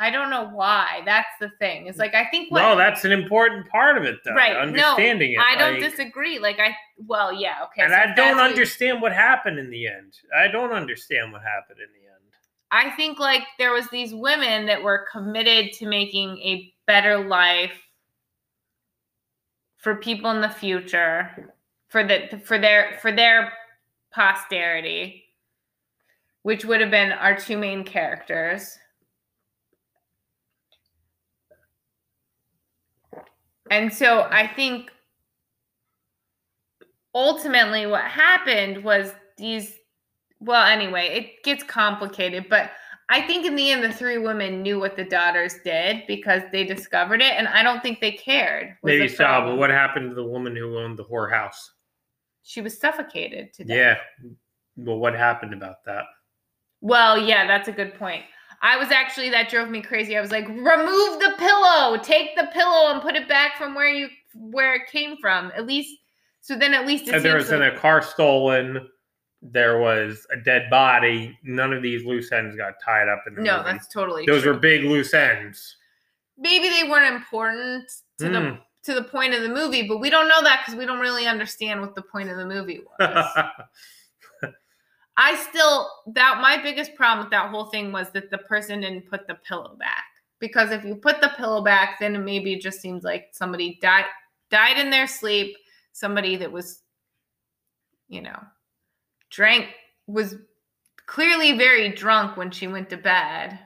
I 0.02 0.12
don't 0.12 0.30
know 0.30 0.48
why. 0.54 1.02
That's 1.04 1.28
the 1.42 1.50
thing. 1.60 1.88
It's 1.88 1.98
like 1.98 2.14
I 2.16 2.26
think 2.26 2.52
what 2.52 2.62
well, 2.62 2.78
that's 2.78 3.04
an 3.04 3.12
important 3.12 3.68
part 3.68 3.98
of 3.98 4.04
it, 4.06 4.20
though. 4.24 4.34
Right. 4.34 4.54
No, 4.54 4.60
Understanding 4.62 5.34
it. 5.34 5.40
I 5.40 5.56
don't 5.58 5.82
like- 5.82 5.92
disagree. 5.92 6.40
Like 6.40 6.60
I 6.60 6.76
well, 6.98 7.34
yeah, 7.34 7.56
okay. 7.66 7.82
and 7.84 7.92
so 7.92 7.98
I 7.98 8.14
don't 8.16 8.40
understand 8.40 9.02
what 9.02 9.12
happened 9.12 9.60
in 9.60 9.70
the 9.70 9.88
end. 9.88 10.14
I 10.38 10.48
don't 10.48 10.72
understand 10.72 11.34
what 11.34 11.42
happened 11.42 11.80
in 11.80 11.90
the 11.94 12.08
end. 12.08 12.16
I 12.72 12.96
think 12.96 13.20
like 13.20 13.44
there 13.58 13.72
was 13.74 13.88
these 13.90 14.14
women 14.14 14.68
that 14.68 14.82
were 14.84 15.08
committed 15.12 15.74
to 15.74 15.88
making 15.88 16.38
a 16.40 16.72
better 16.86 17.18
life 17.28 17.74
for 19.80 19.96
people 19.96 20.30
in 20.32 20.42
the 20.42 20.50
future, 20.50 21.54
for 21.88 22.04
the 22.04 22.40
for 22.46 22.60
their 22.60 23.00
for 23.02 23.12
their 23.12 23.52
posterity, 24.14 25.24
which 26.44 26.64
would 26.66 26.82
have 26.82 26.92
been 26.92 27.12
our 27.12 27.36
two 27.36 27.58
main 27.58 27.84
characters. 27.84 28.78
And 33.72 33.94
so 33.94 34.28
I 34.32 34.48
think 34.48 34.92
ultimately 37.14 37.86
what 37.86 38.04
happened 38.04 38.84
was 38.84 39.14
these 39.38 39.74
well 40.40 40.66
anyway 40.66 41.08
it 41.08 41.44
gets 41.44 41.64
complicated 41.64 42.46
but 42.50 42.72
i 43.10 43.22
think 43.22 43.46
in 43.46 43.56
the 43.56 43.72
end 43.72 43.84
the 43.84 43.92
three 43.92 44.18
women 44.18 44.62
knew 44.62 44.80
what 44.80 44.96
the 44.96 45.04
daughters 45.04 45.56
did 45.64 46.04
because 46.08 46.42
they 46.52 46.64
discovered 46.64 47.22
it 47.22 47.34
and 47.34 47.48
i 47.50 47.62
don't 47.64 47.82
think 47.82 48.00
they 48.00 48.12
cared 48.12 48.76
Maybe 48.84 49.08
the 49.08 49.14
so, 49.16 49.24
but 49.46 49.58
what 49.58 49.70
happened 49.70 50.10
to 50.10 50.16
the 50.16 50.24
woman 50.26 50.56
who 50.56 50.78
owned 50.78 50.98
the 50.98 51.04
whorehouse? 51.06 51.58
she 52.44 52.62
was 52.62 52.78
suffocated 52.80 53.54
to 53.54 53.64
death 53.64 53.98
Yeah. 54.24 54.30
Well, 54.78 54.98
what 55.00 55.14
happened 55.16 55.54
about 55.54 55.84
that? 55.86 56.06
well 56.82 57.18
yeah 57.18 57.46
that's 57.48 57.68
a 57.68 57.74
good 57.74 57.94
point 57.96 58.24
i 58.62 58.78
was 58.78 58.90
actually 58.92 59.30
that 59.30 59.50
drove 59.50 59.70
me 59.70 59.82
crazy 59.82 60.16
i 60.18 60.22
was 60.22 60.32
like 60.32 60.48
remove 60.48 61.20
the 61.20 61.34
pillow 61.38 61.98
take 62.02 62.36
the 62.38 62.48
pillow 62.54 62.92
and 62.94 63.02
put 63.02 63.16
it 63.16 63.28
back 63.28 63.58
from 63.58 63.76
where 63.76 63.90
you 63.90 64.08
where 64.36 64.76
it 64.76 64.84
came 64.92 65.18
from 65.20 65.52
at 65.56 65.66
least 65.68 65.94
so 66.42 66.56
then 66.56 66.74
at 66.74 66.88
least 66.88 67.08
it 67.10 67.16
And 67.16 67.26
there 67.26 67.36
was 67.36 67.52
like- 67.52 67.62
in 67.62 67.76
a 67.76 67.78
car 67.78 68.02
stolen. 68.02 68.88
There 69.42 69.80
was 69.80 70.26
a 70.32 70.38
dead 70.38 70.70
body. 70.70 71.38
None 71.44 71.72
of 71.74 71.82
these 71.82 72.04
loose 72.06 72.32
ends 72.32 72.56
got 72.58 72.74
tied 72.84 73.08
up 73.08 73.24
in 73.28 73.36
the 73.36 73.42
no 73.42 73.58
movie. 73.60 73.72
that's 73.72 73.88
totally 73.88 74.26
Those 74.26 74.44
true. 74.44 74.54
were 74.54 74.60
big 74.60 74.84
loose 74.84 75.14
ends. 75.14 75.78
maybe 76.38 76.70
they 76.70 76.90
weren't 76.90 77.14
important 77.16 77.90
to 78.20 78.30
the 78.30 78.40
Hmm. 78.42 78.56
to 78.84 78.94
the 78.94 79.04
point 79.04 79.34
of 79.34 79.42
the 79.42 79.50
movie, 79.50 79.88
but 79.88 79.98
we 80.00 80.10
don't 80.10 80.28
know 80.30 80.42
that 80.44 80.62
because 80.66 80.78
we 80.78 80.86
don't 80.86 81.00
really 81.00 81.26
understand 81.28 81.80
what 81.82 81.96
the 81.96 82.02
point 82.02 82.30
of 82.30 82.38
the 82.38 82.46
movie 82.46 82.82
was. 83.00 83.26
I 85.18 85.36
still 85.50 85.90
that 86.14 86.40
my 86.42 86.62
biggest 86.62 86.96
problem 86.96 87.26
with 87.26 87.32
that 87.32 87.50
whole 87.50 87.66
thing 87.66 87.92
was 87.92 88.10
that 88.12 88.30
the 88.32 88.38
person 88.40 88.82
didn't 88.82 89.10
put 89.10 89.28
the 89.28 89.36
pillow 89.48 89.76
back. 89.78 90.06
Because 90.40 90.72
if 90.72 90.86
you 90.86 90.96
put 90.96 91.20
the 91.20 91.32
pillow 91.36 91.62
back, 91.62 92.00
then 92.00 92.24
maybe 92.24 92.54
it 92.54 92.62
just 92.62 92.80
seems 92.82 93.04
like 93.04 93.28
somebody 93.34 93.78
died 93.82 94.06
died 94.50 94.78
in 94.78 94.90
their 94.90 95.08
sleep, 95.08 95.56
somebody 95.92 96.36
that 96.38 96.52
was, 96.52 96.82
you 98.08 98.22
know, 98.22 98.40
drank 99.30 99.68
was 100.08 100.36
clearly 101.06 101.58
very 101.58 101.90
drunk 101.90 102.38
when 102.38 102.52
she 102.52 102.68
went 102.68 102.90
to 102.90 102.98
bed 102.98 103.60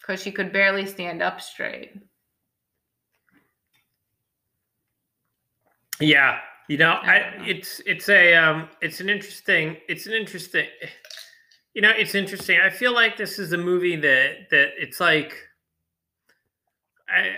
because 0.00 0.22
she 0.22 0.32
could 0.32 0.52
barely 0.52 0.86
stand 0.86 1.22
up 1.22 1.40
straight. 1.40 1.92
Yeah, 6.00 6.38
you 6.68 6.78
know, 6.78 6.92
I 6.92 7.16
I, 7.16 7.44
it's 7.46 7.80
it's 7.86 8.08
a 8.08 8.34
um 8.34 8.68
it's 8.80 9.00
an 9.00 9.08
interesting 9.08 9.76
it's 9.88 10.06
an 10.06 10.12
interesting 10.12 10.66
you 11.74 11.80
know, 11.80 11.90
it's 11.90 12.14
interesting. 12.14 12.60
I 12.60 12.68
feel 12.68 12.92
like 12.92 13.16
this 13.16 13.38
is 13.38 13.52
a 13.52 13.58
movie 13.58 13.96
that 13.96 14.50
that 14.50 14.68
it's 14.78 15.00
like 15.00 15.34
I 17.14 17.36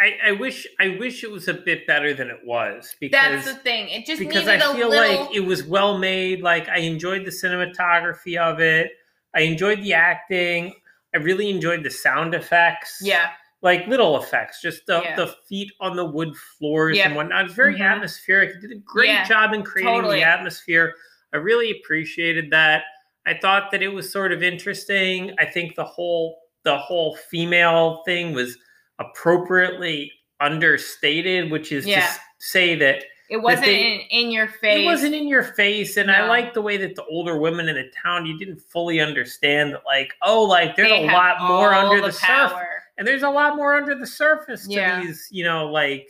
I 0.00 0.18
I 0.28 0.32
wish 0.32 0.66
I 0.80 0.96
wish 0.98 1.24
it 1.24 1.30
was 1.30 1.48
a 1.48 1.54
bit 1.54 1.86
better 1.86 2.14
than 2.14 2.28
it 2.28 2.40
was 2.44 2.94
because 3.00 3.44
That's 3.44 3.46
the 3.46 3.54
thing. 3.60 3.88
It 3.88 4.06
just 4.06 4.18
because 4.20 4.46
I 4.48 4.58
feel 4.58 4.88
little. 4.88 5.24
like 5.26 5.34
it 5.34 5.40
was 5.40 5.64
well 5.64 5.98
made. 5.98 6.40
Like 6.42 6.68
I 6.68 6.78
enjoyed 6.78 7.24
the 7.24 7.30
cinematography 7.30 8.36
of 8.38 8.60
it. 8.60 8.90
I 9.34 9.40
enjoyed 9.40 9.82
the 9.82 9.94
acting. 9.94 10.74
I 11.14 11.18
really 11.18 11.50
enjoyed 11.50 11.82
the 11.82 11.90
sound 11.90 12.34
effects. 12.34 12.98
yeah, 13.02 13.30
like 13.62 13.86
little 13.86 14.20
effects, 14.22 14.60
just 14.62 14.86
the, 14.86 15.00
Yeah. 15.02 15.16
the 15.16 15.34
feet 15.48 15.72
on 15.80 15.96
the 15.96 16.04
wood 16.04 16.36
floors 16.36 16.98
and 16.98 17.14
whatnot. 17.16 17.46
It's 17.46 17.54
very 17.54 17.76
Mhm. 17.76 17.90
atmospheric. 17.92 18.50
It 18.56 18.60
did 18.60 18.72
a 18.72 18.80
great 18.80 19.08
Yeah, 19.08 19.24
job 19.26 19.52
in 19.54 19.62
creating 19.62 19.94
totally. 19.94 20.18
the 20.20 20.24
atmosphere. 20.26 20.94
I 21.32 21.38
really 21.38 21.70
appreciated 21.70 22.50
that. 22.50 22.84
I 23.26 23.34
thought 23.34 23.70
that 23.72 23.82
it 23.82 23.88
was 23.88 24.10
sort 24.12 24.30
of 24.32 24.42
interesting. 24.42 25.34
I 25.38 25.46
think 25.46 25.74
the 25.74 25.84
whole 25.84 26.38
the 26.64 26.76
whole 26.76 27.14
female 27.14 28.02
thing 28.04 28.32
was 28.34 28.58
appropriately 28.98 30.12
understated, 30.40 31.50
which 31.50 31.72
is 31.72 31.84
to 31.84 31.90
Yeah. 31.90 31.98
s- 32.00 32.18
say 32.38 32.74
that 32.76 33.04
it 33.28 33.38
wasn't 33.38 33.66
they- 33.66 33.94
in, 33.94 34.00
in 34.26 34.30
your 34.30 34.46
face. 34.46 34.82
it 34.82 34.84
wasn't 34.84 35.14
in 35.14 35.26
your 35.26 35.42
face, 35.42 35.96
and 35.96 36.10
I 36.10 36.28
like 36.28 36.54
the 36.54 36.62
way 36.62 36.76
that 36.76 36.94
the 36.94 37.04
older 37.06 37.38
women 37.38 37.68
in 37.68 37.74
the 37.74 37.90
town 38.02 38.24
you 38.26 38.38
didn't 38.38 38.60
fully 38.60 39.00
understand 39.00 39.72
that, 39.72 39.84
like, 39.84 40.12
oh, 40.22 40.42
like 40.42 40.76
there's 40.76 40.90
They 40.90 41.08
a 41.08 41.12
lot 41.12 41.40
more 41.42 41.74
under 41.74 42.00
the, 42.00 42.12
surface, 42.12 42.52
and 42.98 43.06
there's 43.08 43.24
a 43.24 43.30
lot 43.30 43.56
more 43.56 43.74
under 43.74 43.94
the 43.94 44.06
surface 44.06 44.66
to 44.68 44.72
Yeah. 44.74 45.00
these, 45.00 45.26
you 45.30 45.42
know, 45.44 45.66
like, 45.66 46.08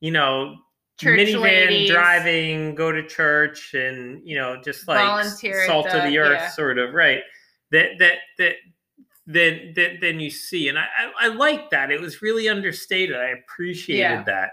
you 0.00 0.10
know, 0.10 0.56
Church 0.98 1.18
minivan 1.20 1.40
ladies. 1.40 1.90
driving, 1.90 2.74
go 2.74 2.92
to 2.92 3.06
church, 3.06 3.72
and 3.72 4.20
you 4.28 4.36
know, 4.36 4.60
just 4.62 4.86
like 4.86 4.98
Volunteer 4.98 5.64
salt 5.66 5.86
of 5.86 6.02
the- 6.02 6.10
the 6.10 6.18
earth, 6.18 6.38
yeah. 6.40 6.48
sort 6.50 6.76
of, 6.78 6.92
right? 6.92 7.22
That 7.70 7.98
that 8.00 8.18
that. 8.38 8.56
Then, 9.32 9.72
then, 9.76 9.98
then 10.00 10.18
you 10.20 10.30
see, 10.30 10.68
and 10.68 10.78
I, 10.78 10.86
I, 11.20 11.26
I 11.26 11.28
like 11.28 11.70
that. 11.70 11.90
It 11.90 12.00
was 12.00 12.20
really 12.22 12.48
understated. 12.48 13.14
I 13.16 13.28
appreciated 13.28 14.00
Yeah. 14.00 14.22
that. 14.24 14.50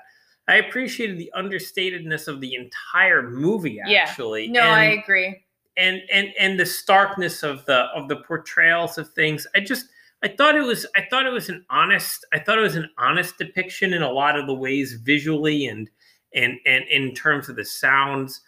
I 0.48 0.56
appreciated 0.58 1.18
the 1.18 1.32
understatedness 1.36 2.28
of 2.28 2.40
the 2.42 2.54
entire 2.56 3.24
movie. 3.30 3.80
Yeah. 3.86 4.04
Actually, 4.08 4.48
No, 4.50 4.62
and, 4.62 4.70
I 4.72 4.84
agree. 4.86 5.44
and 5.76 6.02
and 6.12 6.30
and 6.40 6.60
the 6.60 6.66
starkness 6.66 7.44
of 7.44 7.66
the 7.66 7.86
of 7.96 8.08
the 8.08 8.18
portrayals 8.18 8.98
of 8.98 9.10
things. 9.14 9.46
I 9.56 9.60
just 9.60 9.88
I 10.24 10.28
thought 10.30 10.56
it 10.56 10.62
was 10.64 10.86
I 10.96 11.06
thought 11.10 11.26
it 11.26 11.34
was 11.34 11.50
an 11.50 11.66
honest 11.70 12.26
I 12.34 12.40
thought 12.40 12.58
it 12.58 12.62
was 12.62 12.76
an 12.78 12.90
honest 12.98 13.38
depiction 13.38 13.94
in 13.94 14.02
a 14.04 14.12
lot 14.12 14.38
of 14.40 14.48
the 14.48 14.54
ways 14.54 14.94
visually 14.94 15.66
and 15.68 15.90
and 16.34 16.54
and 16.66 16.86
in 16.90 17.14
terms 17.14 17.50
of 17.50 17.56
the 17.58 17.66
sounds 17.66 18.42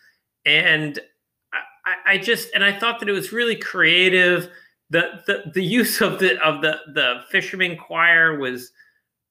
and 0.46 1.00
I- 1.86 2.14
I 2.14 2.18
just 2.18 2.50
and 2.54 2.64
I 2.64 2.72
thought 2.80 3.00
that 3.00 3.10
it 3.10 3.14
was 3.14 3.34
really 3.34 3.56
creative. 3.58 4.50
The 4.92 5.22
the 5.28 5.52
the 5.54 5.64
use 5.64 6.02
of 6.02 6.20
the 6.20 6.42
of 6.44 6.62
the 6.62 6.78
the 6.94 7.22
fisherman 7.30 7.78
choir 7.78 8.38
was 8.40 8.72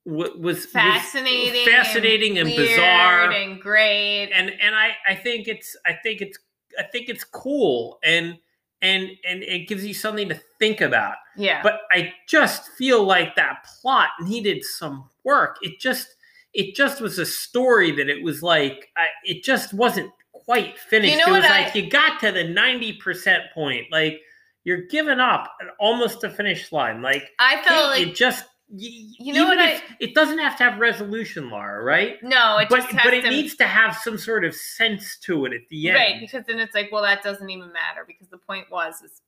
wa- 0.05 0.29
was 0.39 0.41
was 0.43 0.67
Fascinating, 0.67 1.67
fascinating 1.67 2.39
and, 2.39 2.49
bizarre 2.55 3.31
and 3.33 3.61
great. 3.61 4.31
and 4.33 4.51
and 4.61 4.75
I 4.75 4.93
I 5.09 5.15
think 5.17 5.49
it's 5.49 5.77
I 5.87 5.95
think 5.95 6.21
it's 6.21 6.39
I 6.79 6.85
think 6.85 7.09
it's 7.09 7.25
cool 7.25 7.99
and 8.05 8.39
and 8.83 9.11
and 9.29 9.43
it 9.43 9.67
gives 9.67 9.85
you 9.85 9.95
something 9.95 10.29
to 10.29 10.41
think 10.61 10.81
about. 10.81 11.17
yeah, 11.37 11.61
But 11.65 11.81
I 11.91 12.13
just 12.29 12.69
feel 12.79 13.03
like 13.03 13.35
that 13.35 13.67
plot 13.83 14.11
needed 14.23 14.63
some 14.65 15.11
work. 15.25 15.57
It 15.63 15.81
just 15.81 16.07
it 16.55 16.77
just 16.77 17.01
was 17.01 17.19
a 17.19 17.27
story 17.27 17.91
that 17.91 18.09
it 18.09 18.23
was 18.23 18.43
like 18.45 18.91
I, 18.97 19.07
it 19.25 19.43
just 19.43 19.75
wasn't 19.75 20.13
quite 20.33 20.79
finished. 20.79 21.15
You 21.15 21.19
know 21.27 21.35
it 21.35 21.39
was 21.39 21.43
what 21.43 21.51
I- 21.51 21.63
like 21.65 21.75
you 21.75 21.91
got 21.91 22.21
to 22.21 22.31
the 22.31 22.45
90% 22.45 23.53
point. 23.53 23.87
Like 23.91 24.21
you're 24.69 24.83
giving 24.83 25.19
up 25.19 25.51
at 25.63 25.69
almost 25.81 26.21
the 26.21 26.29
finish 26.29 26.71
line. 26.73 27.01
Like 27.01 27.31
I 27.39 27.63
felt 27.63 27.87
like 27.91 28.07
it 28.09 28.15
just 28.15 28.45
y- 28.69 28.89
You 29.19 29.33
know 29.33 29.47
what 29.47 29.59
if- 29.59 29.83
it 29.99 30.15
doesn't 30.15 30.39
have 30.39 30.59
to 30.59 30.65
have 30.65 30.79
resolution, 30.79 31.49
Laura, 31.49 31.83
right? 31.83 32.23
No, 32.23 32.59
it 32.59 32.69
but 32.69 32.81
just 32.83 32.93
has 32.93 33.03
but 33.03 33.15
it 33.15 33.23
to 33.23 33.31
needs 33.31 33.57
to 33.57 33.65
have 33.67 33.97
some 33.97 34.19
sort 34.19 34.45
of 34.45 34.55
sense 34.55 35.17
to 35.21 35.47
it 35.47 35.55
at 35.55 35.63
the 35.71 35.89
end. 35.89 35.97
right 35.97 36.21
because 36.21 36.45
then 36.47 36.59
it's 36.61 36.75
like, 36.75 36.93
well, 36.93 37.03
that 37.03 37.23
doesn't 37.23 37.49
even 37.49 37.73
matter 37.73 38.05
because 38.07 38.29
the 38.29 38.37
point 38.37 38.71
was 38.71 39.01
is 39.03 39.23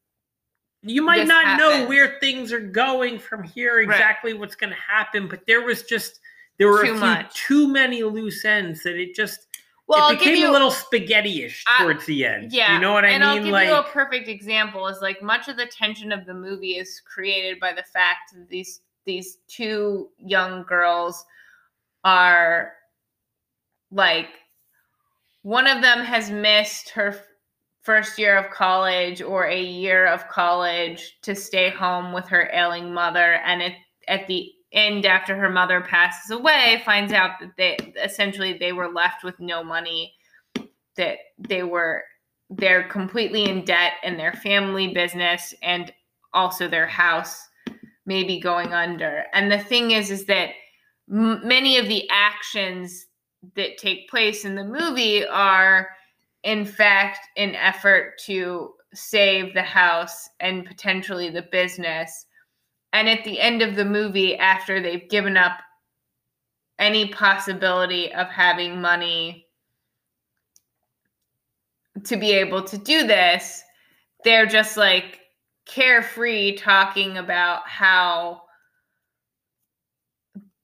you 0.83 1.01
might 1.03 1.27
not 1.27 1.59
know 1.59 1.87
where 1.87 2.19
things 2.21 2.53
are 2.53 2.61
going 2.61 3.19
from 3.19 3.43
here, 3.43 3.77
Right. 3.79 3.91
exactly 3.91 4.35
what's 4.35 4.55
going 4.57 4.71
to 4.75 4.79
happen, 4.95 5.27
but 5.29 5.47
there 5.47 5.63
was 5.63 5.83
just 5.85 6.21
there 6.59 6.69
were 6.69 6.85
Too 6.85 6.93
a 7.03 7.17
few 7.17 7.29
too 7.33 7.69
many 7.73 8.03
loose 8.03 8.45
ends 8.45 8.83
that 8.83 8.97
it 9.01 9.15
just 9.15 9.47
well, 9.91 10.11
it 10.11 10.19
became 10.19 10.37
you 10.37 10.51
a 10.51 10.53
little 10.53 10.71
spaghetti-ish 10.71 11.65
I- 11.67 11.83
towards 11.83 12.07
the 12.07 12.25
end. 12.25 12.53
Yeah, 12.53 12.75
you 12.75 12.81
know 12.81 12.93
what 12.93 13.05
I 13.05 13.09
and 13.11 13.23
mean? 13.23 13.29
I'll 13.31 13.45
give 13.45 13.53
like 13.53 13.69
you 13.69 13.75
a 13.75 13.83
perfect 13.83 14.29
example. 14.29 14.87
Is 14.87 15.01
like 15.03 15.21
much 15.23 15.49
of 15.49 15.57
the 15.57 15.67
tension 15.67 16.13
of 16.13 16.27
the 16.27 16.35
movie 16.35 16.77
is 16.77 17.01
created 17.05 17.59
by 17.61 17.73
the 17.73 17.83
fact 17.83 18.33
that 18.35 18.49
these 18.49 18.83
these 19.05 19.39
two 19.49 20.09
young 20.19 20.63
girls 20.65 21.25
are 22.05 22.73
like 23.91 24.29
one 25.43 25.67
of 25.67 25.83
them 25.83 26.01
has 26.05 26.31
missed 26.31 26.91
her 26.91 27.19
first 27.83 28.19
year 28.19 28.37
of 28.37 28.51
college 28.51 29.23
or 29.23 29.47
a 29.47 29.63
year 29.63 30.07
of 30.07 30.29
college 30.29 31.19
to 31.23 31.35
stay 31.35 31.71
home 31.71 32.13
with 32.13 32.29
her 32.29 32.51
ailing 32.53 32.93
mother 32.93 33.41
and 33.45 33.63
it, 33.63 33.73
at 34.07 34.27
the 34.27 34.53
end 34.73 35.05
after 35.05 35.37
her 35.37 35.51
mother 35.51 35.81
passes 35.81 36.31
away 36.31 36.81
finds 36.85 37.13
out 37.13 37.33
that 37.41 37.57
they 37.57 37.77
essentially 38.03 38.57
they 38.57 38.73
were 38.73 38.89
left 38.89 39.25
with 39.25 39.39
no 39.41 39.65
money 39.65 40.15
that 40.97 41.19
they 41.39 41.63
were 41.63 42.05
they're 42.51 42.89
completely 42.89 43.45
in 43.45 43.65
debt 43.65 43.95
in 44.03 44.17
their 44.17 44.33
family 44.33 44.93
business 44.93 45.55
and 45.63 45.93
also 46.33 46.69
their 46.69 46.87
house 46.87 47.49
may 48.07 48.25
be 48.25 48.41
going 48.41 48.73
under. 48.73 49.25
And 49.33 49.51
the 49.51 49.59
thing 49.59 49.93
is 49.93 50.11
is 50.11 50.27
that 50.27 50.51
m- 51.11 51.47
many 51.47 51.79
of 51.79 51.87
the 51.87 52.09
actions 52.11 53.07
that 53.57 53.79
take 53.79 54.11
place 54.11 54.45
in 54.45 54.55
the 54.55 54.65
movie 54.65 55.27
are 55.27 55.89
in 56.43 56.65
fact 56.65 57.21
an 57.37 57.55
effort 57.55 58.19
to 58.27 58.73
save 58.93 59.55
the 59.55 59.63
house 59.63 60.29
and 60.41 60.67
potentially 60.67 61.31
the 61.31 61.47
business 61.53 62.27
and 62.93 63.09
at 63.09 63.25
the 63.25 63.41
end 63.41 63.63
of 63.63 63.77
the 63.77 63.85
movie 63.85 64.37
after 64.37 64.81
they've 64.81 65.09
given 65.09 65.37
up 65.37 65.59
any 66.79 67.09
possibility 67.09 68.13
of 68.13 68.27
having 68.29 68.81
money 68.81 69.47
to 72.05 72.17
be 72.17 72.33
able 72.33 72.63
to 72.63 72.79
do 72.79 73.07
this 73.07 73.63
they're 74.25 74.47
just 74.47 74.77
like 74.77 75.21
carefree 75.67 76.57
talking 76.57 77.19
about 77.19 77.67
how 77.69 78.43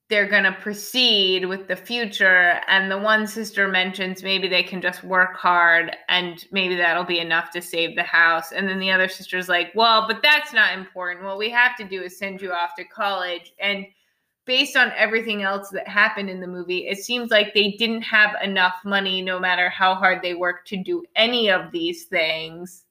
they're 0.09 0.29
going 0.29 0.43
to 0.43 0.53
proceed 0.53 1.45
with 1.45 1.67
the 1.67 1.75
future 1.75 2.61
and 2.67 2.89
the 2.89 2.97
one 2.97 3.27
sister 3.27 3.67
mentions 3.67 4.23
maybe 4.23 4.47
they 4.47 4.63
can 4.63 4.81
just 4.81 5.03
work 5.03 5.35
hard 5.35 5.95
and 6.07 6.45
maybe 6.51 6.75
that'll 6.75 7.03
be 7.03 7.19
enough 7.19 7.51
to 7.51 7.61
save 7.61 7.95
the 7.95 8.03
house. 8.03 8.53
And 8.53 8.69
then 8.69 8.79
the 8.79 8.91
other 8.91 9.09
sister's 9.09 9.49
like 9.49 9.71
well 9.75 10.07
but 10.07 10.21
that's 10.21 10.53
not 10.53 10.77
important. 10.77 11.25
What 11.25 11.37
we 11.37 11.49
have 11.49 11.75
to 11.77 11.83
do 11.83 12.03
is 12.03 12.17
send 12.17 12.41
you 12.41 12.53
off 12.53 12.75
to 12.77 12.85
college. 12.85 13.53
And 13.59 13.85
based 14.45 14.77
on 14.77 14.93
everything 14.95 15.43
else 15.43 15.69
that 15.71 15.89
happened 15.89 16.29
in 16.29 16.39
the 16.39 16.47
movie 16.47 16.87
it 16.87 16.99
seems 16.99 17.29
like 17.29 17.53
they 17.53 17.71
didn't 17.71 18.03
have 18.03 18.33
enough 18.41 18.75
money 18.85 19.21
no 19.21 19.39
matter 19.39 19.67
how 19.67 19.93
hard 19.93 20.21
they 20.21 20.33
worked 20.33 20.69
to 20.69 20.81
do 20.81 21.03
any 21.17 21.51
of 21.51 21.71
these 21.73 22.05
things. 22.05 22.85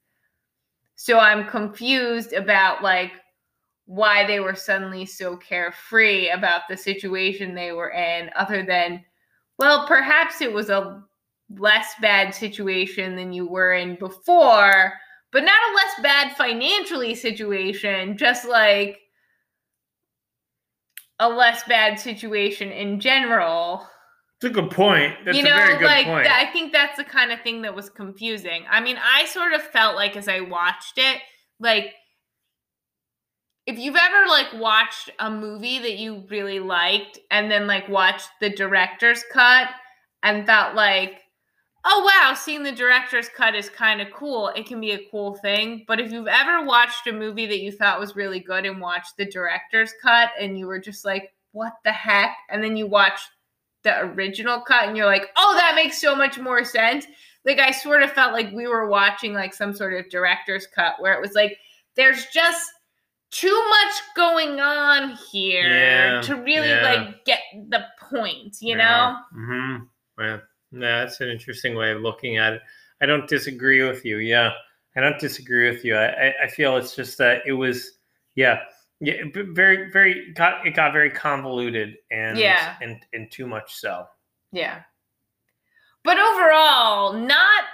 So 0.95 1.17
i'm 1.17 1.47
confused 1.47 2.33
about 2.33 2.83
like 2.83 3.13
why 3.87 4.27
they 4.27 4.41
were 4.41 4.53
suddenly 4.53 5.05
so 5.05 5.37
carefree 5.37 6.29
about 6.29 6.61
the 6.69 6.77
situation 6.77 7.55
they 7.55 7.71
were 7.71 7.91
in, 7.91 8.29
other 8.35 8.63
than, 8.63 9.03
well, 9.57 9.87
perhaps 9.87 10.41
it 10.41 10.51
was 10.51 10.69
a 10.69 11.01
less 11.49 11.93
bad 12.01 12.35
situation 12.35 13.15
than 13.15 13.31
you 13.31 13.47
were 13.47 13.73
in 13.73 13.95
before, 13.95 14.93
but 15.31 15.43
not 15.43 15.71
a 15.71 15.75
less 15.75 16.03
bad 16.03 16.35
financially 16.35 17.15
situation, 17.15 18.17
just 18.17 18.45
like 18.45 18.99
a 21.19 21.29
less 21.29 21.63
bad 21.63 21.97
situation 21.97 22.69
in 22.69 22.99
general. 22.99 23.87
it's 24.35 24.51
a 24.51 24.53
good 24.53 24.69
point. 24.69 25.13
That's 25.23 25.37
you 25.37 25.43
know, 25.43 25.53
a 25.53 25.57
very 25.57 25.77
good 25.77 25.85
like 25.85 26.05
point. 26.05 26.27
I 26.27 26.51
think 26.51 26.73
that's 26.73 26.97
the 26.97 27.05
kind 27.05 27.31
of 27.31 27.39
thing 27.41 27.61
that 27.61 27.73
was 27.73 27.89
confusing. 27.89 28.65
I 28.69 28.81
mean, 28.81 28.97
I 29.01 29.25
sort 29.27 29.53
of 29.53 29.61
felt 29.61 29.95
like 29.95 30.17
as 30.17 30.27
I 30.27 30.41
watched 30.41 30.97
it, 30.97 31.21
like 31.61 31.93
if 33.67 33.77
you've 33.77 33.97
ever 33.97 34.27
like 34.29 34.53
watched 34.53 35.11
a 35.19 35.29
movie 35.29 35.77
that 35.79 35.97
you 35.97 36.23
really 36.29 36.59
liked 36.59 37.19
and 37.29 37.51
then 37.51 37.67
like 37.67 37.87
watched 37.89 38.29
the 38.39 38.49
director's 38.49 39.23
cut 39.31 39.67
and 40.23 40.45
felt 40.47 40.73
like 40.73 41.21
oh 41.83 42.03
wow 42.05 42.33
seeing 42.33 42.63
the 42.63 42.71
director's 42.71 43.27
cut 43.27 43.53
is 43.53 43.69
kind 43.69 44.01
of 44.01 44.07
cool. 44.13 44.47
It 44.55 44.65
can 44.65 44.79
be 44.79 44.91
a 44.91 45.05
cool 45.11 45.35
thing. 45.35 45.83
But 45.85 45.99
if 45.99 46.11
you've 46.11 46.27
ever 46.27 46.65
watched 46.65 47.07
a 47.07 47.11
movie 47.11 47.45
that 47.45 47.59
you 47.59 47.73
thought 47.73 47.99
was 47.99 48.15
really 48.15 48.39
good 48.39 48.65
and 48.65 48.79
watched 48.79 49.17
the 49.17 49.29
director's 49.29 49.93
cut 50.01 50.29
and 50.39 50.57
you 50.57 50.65
were 50.65 50.79
just 50.79 51.05
like 51.05 51.33
what 51.51 51.73
the 51.83 51.91
heck? 51.91 52.35
and 52.49 52.63
then 52.63 52.77
you 52.77 52.87
watch 52.87 53.19
the 53.83 53.99
original 53.99 54.61
cut 54.61 54.87
and 54.87 54.95
you're 54.95 55.05
like 55.05 55.29
oh 55.35 55.55
that 55.55 55.75
makes 55.75 55.99
so 55.99 56.15
much 56.15 56.39
more 56.39 56.63
sense. 56.63 57.05
Like 57.45 57.59
i 57.59 57.71
sort 57.71 58.01
of 58.01 58.13
felt 58.13 58.31
like 58.31 58.51
we 58.53 58.65
were 58.65 58.87
watching 58.87 59.33
like 59.33 59.53
some 59.53 59.73
sort 59.73 59.93
of 59.93 60.09
director's 60.09 60.67
cut 60.67 60.95
where 60.99 61.13
it 61.13 61.21
was 61.21 61.33
like 61.33 61.57
there's 61.97 62.27
just 62.27 62.71
too 63.31 63.63
much 63.69 63.93
going 64.15 64.59
on 64.59 65.17
here 65.31 65.67
Yeah, 65.67 66.21
to 66.21 66.35
really 66.35 66.69
yeah. 66.69 66.81
like 66.81 67.25
get 67.25 67.39
the 67.69 67.83
point, 68.09 68.57
you 68.61 68.75
know? 68.75 69.17
Mm-hmm. 69.35 69.83
Yeah. 70.19 70.37
yeah, 70.71 70.99
that's 71.03 71.19
an 71.21 71.29
interesting 71.29 71.75
way 71.75 71.91
of 71.91 72.01
looking 72.01 72.37
at 72.37 72.53
it. 72.53 72.61
I 73.01 73.05
don't 73.05 73.27
disagree 73.27 73.83
with 73.83 74.05
you. 74.05 74.17
Yeah, 74.17 74.51
I 74.95 75.01
don't 75.01 75.19
disagree 75.19 75.69
with 75.69 75.83
you. 75.85 75.95
I, 75.95 76.27
I, 76.27 76.33
I 76.43 76.47
feel 76.47 76.77
it's 76.77 76.95
just 76.95 77.17
that 77.19 77.41
it 77.45 77.53
was, 77.53 77.99
yeah, 78.35 78.59
yeah, 78.99 79.21
very, 79.33 79.91
very 79.91 80.33
got 80.33 80.65
it 80.65 80.71
got 80.73 80.91
very 80.93 81.11
convoluted 81.11 81.97
and 82.09 82.37
Yeah. 82.37 82.75
and 82.81 82.97
and 83.13 83.31
too 83.31 83.45
much 83.45 83.75
so. 83.75 84.07
Yeah. 84.51 84.81
But 86.03 86.17
overall, 86.17 87.13
not 87.13 87.65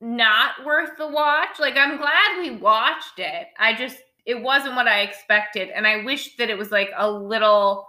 not 0.00 0.64
worth 0.64 0.96
the 0.98 1.06
watch. 1.06 1.60
Like 1.60 1.76
I'm 1.76 1.98
glad 1.98 2.40
we 2.40 2.50
watched 2.56 3.18
it. 3.18 3.48
I 3.58 3.74
just 3.74 3.98
it 4.26 4.42
wasn't 4.42 4.74
what 4.74 4.88
I 4.88 5.00
expected 5.00 5.70
and 5.70 5.86
I 5.86 6.04
wish 6.04 6.36
that 6.36 6.50
it 6.50 6.58
was 6.58 6.70
like 6.70 6.90
a 6.96 7.10
little 7.10 7.86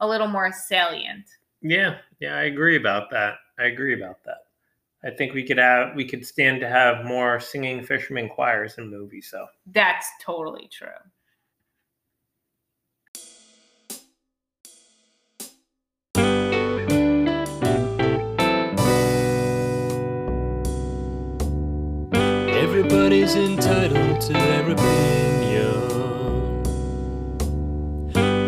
a 0.00 0.06
little 0.06 0.28
more 0.28 0.50
salient. 0.52 1.26
Yeah, 1.60 1.98
yeah, 2.20 2.34
I 2.36 2.44
agree 2.44 2.76
about 2.76 3.10
that. 3.10 3.34
I 3.58 3.64
agree 3.64 3.94
about 3.94 4.24
that. 4.24 4.38
I 5.04 5.10
think 5.10 5.34
we 5.34 5.44
could 5.44 5.58
have 5.58 5.94
we 5.94 6.04
could 6.04 6.24
stand 6.24 6.60
to 6.60 6.68
have 6.68 7.04
more 7.04 7.40
singing 7.40 7.82
fisherman 7.82 8.28
choirs 8.28 8.78
in 8.78 8.90
movies. 8.90 9.28
So 9.30 9.46
That's 9.66 10.06
totally 10.24 10.68
true. 10.72 10.88
Everybody's 23.22 23.50
entitled 23.50 24.20
to 24.20 24.32
their 24.32 24.70
opinion. 24.72 25.76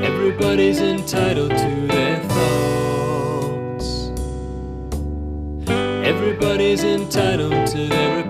Everybody's 0.03 0.81
entitled 0.81 1.51
to 1.51 1.87
their 1.87 2.21
thoughts. 2.25 4.11
Everybody's 6.05 6.83
entitled 6.83 7.69
to 7.69 7.87
their 7.87 8.24